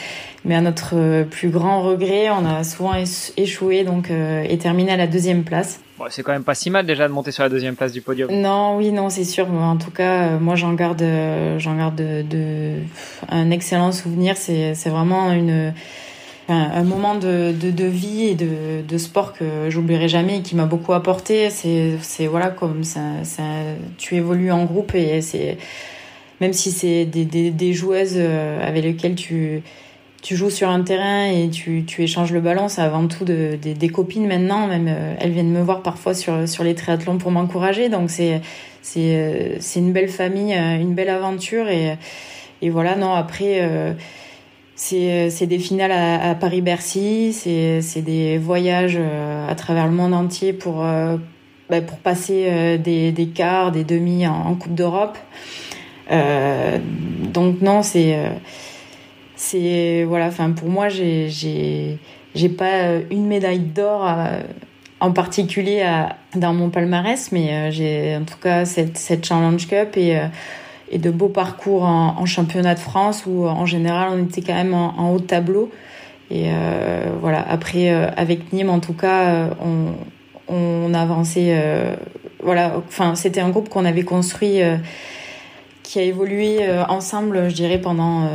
Mais 0.45 0.55
à 0.55 0.61
notre 0.61 1.23
plus 1.23 1.49
grand 1.49 1.81
regret, 1.81 2.29
on 2.29 2.45
a 2.45 2.63
souvent 2.63 2.93
échoué 3.37 3.83
donc 3.83 4.09
et 4.09 4.57
terminé 4.57 4.91
à 4.91 4.97
la 4.97 5.07
deuxième 5.07 5.43
place 5.43 5.79
c'est 6.09 6.23
quand 6.23 6.31
même 6.31 6.43
pas 6.43 6.55
si 6.55 6.69
mal 6.69 6.85
déjà 6.85 7.07
de 7.07 7.13
monter 7.13 7.31
sur 7.31 7.43
la 7.43 7.49
deuxième 7.49 7.75
place 7.75 7.91
du 7.91 8.01
podium. 8.01 8.29
Non, 8.31 8.77
oui, 8.77 8.91
non, 8.91 9.09
c'est 9.09 9.23
sûr. 9.23 9.49
En 9.51 9.77
tout 9.77 9.91
cas, 9.91 10.23
euh, 10.23 10.39
moi, 10.39 10.55
j'en 10.55 10.73
garde, 10.73 11.01
euh, 11.01 11.59
j'en 11.59 11.75
garde 11.75 11.95
de, 11.95 12.73
un 13.29 13.51
excellent 13.51 13.91
souvenir. 13.91 14.37
C'est, 14.37 14.75
c'est 14.75 14.89
vraiment 14.89 15.31
une, 15.31 15.73
un, 16.49 16.83
moment 16.83 17.15
de, 17.15 17.53
de, 17.53 17.71
de, 17.71 17.85
vie 17.85 18.25
et 18.25 18.35
de, 18.35 18.81
de 18.87 18.97
sport 18.97 19.33
que 19.33 19.69
j'oublierai 19.69 20.07
jamais 20.07 20.39
et 20.39 20.41
qui 20.41 20.55
m'a 20.55 20.65
beaucoup 20.65 20.93
apporté. 20.93 21.49
C'est, 21.49 21.97
c'est 22.01 22.27
voilà, 22.27 22.49
comme 22.49 22.83
ça, 22.83 23.01
ça, 23.23 23.43
tu 23.97 24.15
évolues 24.15 24.51
en 24.51 24.65
groupe 24.65 24.93
et 24.95 25.21
c'est, 25.21 25.57
même 26.41 26.53
si 26.53 26.71
c'est 26.71 27.05
des, 27.05 27.25
des, 27.25 27.51
des 27.51 27.73
joueuses 27.73 28.15
euh, 28.17 28.67
avec 28.67 28.83
lesquelles 28.83 29.15
tu 29.15 29.63
tu 30.23 30.37
joues 30.37 30.49
sur 30.49 30.69
un 30.69 30.81
terrain 30.81 31.25
et 31.25 31.49
tu, 31.49 31.83
tu 31.85 32.01
échanges 32.01 32.31
le 32.31 32.39
ballon, 32.39 32.69
c'est 32.69 32.81
avant 32.81 33.07
tout 33.07 33.25
de, 33.25 33.57
des 33.61 33.89
copines 33.89 34.25
maintenant. 34.25 34.67
Même 34.67 34.87
euh, 34.87 35.13
elles 35.19 35.31
viennent 35.31 35.51
me 35.51 35.61
voir 35.61 35.81
parfois 35.83 36.13
sur, 36.13 36.47
sur 36.47 36.63
les 36.63 36.75
triathlons 36.75 37.17
pour 37.17 37.29
m'encourager. 37.29 37.89
Donc 37.89 38.09
c'est 38.09 38.41
c'est 38.81 39.15
euh, 39.15 39.59
une 39.75 39.91
belle 39.91 40.07
famille, 40.07 40.53
euh, 40.53 40.79
une 40.79 40.95
belle 40.95 41.09
aventure 41.09 41.67
et 41.67 41.97
et 42.61 42.69
voilà. 42.69 42.95
Non 42.95 43.13
après. 43.13 43.69
c'est 43.99 44.22
c'est 44.75 45.47
des 45.47 45.59
finales 45.59 45.91
à, 45.91 46.35
Paris 46.35 46.61
Bercy, 46.61 47.33
c'est 47.33 48.01
des 48.01 48.37
voyages 48.37 48.99
à 49.47 49.53
travers 49.55 49.87
le 49.87 49.93
monde 49.93 50.13
entier 50.13 50.53
pour 50.53 50.83
bah, 51.69 51.81
pour 51.81 51.97
passer 51.99 52.77
des 52.79 53.11
des 53.11 53.27
quarts, 53.27 53.71
des 53.71 53.83
demi 53.83 54.27
en, 54.27 54.55
Coupe 54.55 54.75
d'Europe. 54.75 55.17
donc 56.09 57.61
non, 57.61 57.83
c'est 57.83 58.17
c'est 59.35 60.03
voilà, 60.05 60.27
enfin 60.27 60.51
pour 60.51 60.69
moi, 60.69 60.89
j'ai 60.89 61.29
j'ai 62.35 62.49
pas 62.49 62.95
une 63.11 63.27
médaille 63.27 63.59
d'or 63.59 64.07
euh, 64.07 64.41
en 64.99 65.11
particulier 65.11 65.81
à, 65.81 66.17
dans 66.35 66.53
mon 66.53 66.69
palmarès, 66.69 67.31
mais 67.31 67.53
euh, 67.53 67.71
j'ai 67.71 68.15
en 68.15 68.23
tout 68.23 68.37
cas 68.41 68.65
cette, 68.65 68.97
cette 68.97 69.25
Challenge 69.25 69.67
Cup 69.67 69.97
et, 69.97 70.17
euh, 70.17 70.27
et 70.89 70.97
de 70.97 71.09
beaux 71.09 71.29
parcours 71.29 71.83
en, 71.83 72.15
en, 72.19 72.25
championnat 72.25 72.75
de 72.75 72.79
France 72.79 73.25
où 73.25 73.45
en 73.45 73.65
général 73.65 74.09
on 74.13 74.23
était 74.23 74.41
quand 74.41 74.53
même 74.53 74.73
en, 74.73 75.11
haut 75.11 75.19
de 75.19 75.25
tableau. 75.25 75.71
Et 76.31 76.49
voilà, 77.21 77.45
après 77.47 77.89
avec 77.89 78.53
Nîmes 78.53 78.69
en 78.69 78.79
tout 78.79 78.93
cas, 78.93 79.49
on, 79.61 79.93
on 80.47 80.93
avançait. 80.93 81.55
voilà, 82.41 82.73
enfin 82.87 83.13
c'était 83.13 83.41
un 83.41 83.49
groupe 83.49 83.69
qu'on 83.69 83.85
avait 83.85 84.03
construit, 84.03 84.59
qui 85.83 85.99
a 85.99 86.01
évolué 86.01 86.59
ensemble, 86.89 87.49
je 87.49 87.53
dirais 87.53 87.77
pendant 87.77 88.27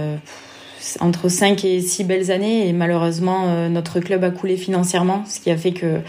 entre 1.00 1.28
5 1.28 1.64
et 1.64 1.80
6 1.80 2.04
belles 2.04 2.30
années 2.30 2.68
et 2.68 2.72
malheureusement 2.72 3.44
euh, 3.46 3.68
notre 3.68 4.00
club 4.00 4.24
a 4.24 4.30
coulé 4.30 4.56
financièrement 4.56 5.24
ce 5.26 5.40
qui 5.40 5.50
a 5.50 5.56
fait 5.56 5.72
que 5.72 6.00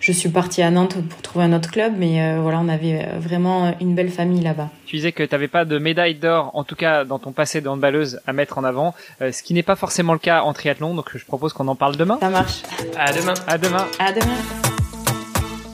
je 0.00 0.12
suis 0.12 0.28
partie 0.28 0.62
à 0.62 0.70
Nantes 0.70 0.96
pour 1.08 1.22
trouver 1.22 1.44
un 1.44 1.52
autre 1.52 1.70
club 1.70 1.94
mais 1.96 2.22
euh, 2.22 2.40
voilà 2.40 2.60
on 2.60 2.68
avait 2.68 3.00
euh, 3.02 3.18
vraiment 3.18 3.74
une 3.80 3.94
belle 3.94 4.10
famille 4.10 4.42
là-bas. 4.42 4.68
Tu 4.86 4.96
disais 4.96 5.12
que 5.12 5.22
tu 5.22 5.34
n'avais 5.34 5.48
pas 5.48 5.64
de 5.64 5.78
médaille 5.78 6.14
d'or 6.14 6.50
en 6.54 6.64
tout 6.64 6.76
cas 6.76 7.04
dans 7.04 7.18
ton 7.18 7.32
passé 7.32 7.60
de 7.60 7.68
handballeuse 7.68 8.20
à 8.26 8.32
mettre 8.32 8.58
en 8.58 8.64
avant 8.64 8.94
ce 9.20 9.42
qui 9.42 9.54
n'est 9.54 9.62
pas 9.62 9.76
forcément 9.76 10.12
le 10.12 10.18
cas 10.18 10.42
en 10.42 10.52
triathlon 10.52 10.94
donc 10.94 11.16
je 11.16 11.24
propose 11.24 11.52
qu'on 11.52 11.68
en 11.68 11.76
parle 11.76 11.96
demain. 11.96 12.18
Ça 12.20 12.30
marche. 12.30 12.62
À 12.98 13.12
demain. 13.12 13.34
À 13.46 13.58
demain. 13.58 13.86
À 13.98 14.12
demain. 14.12 14.67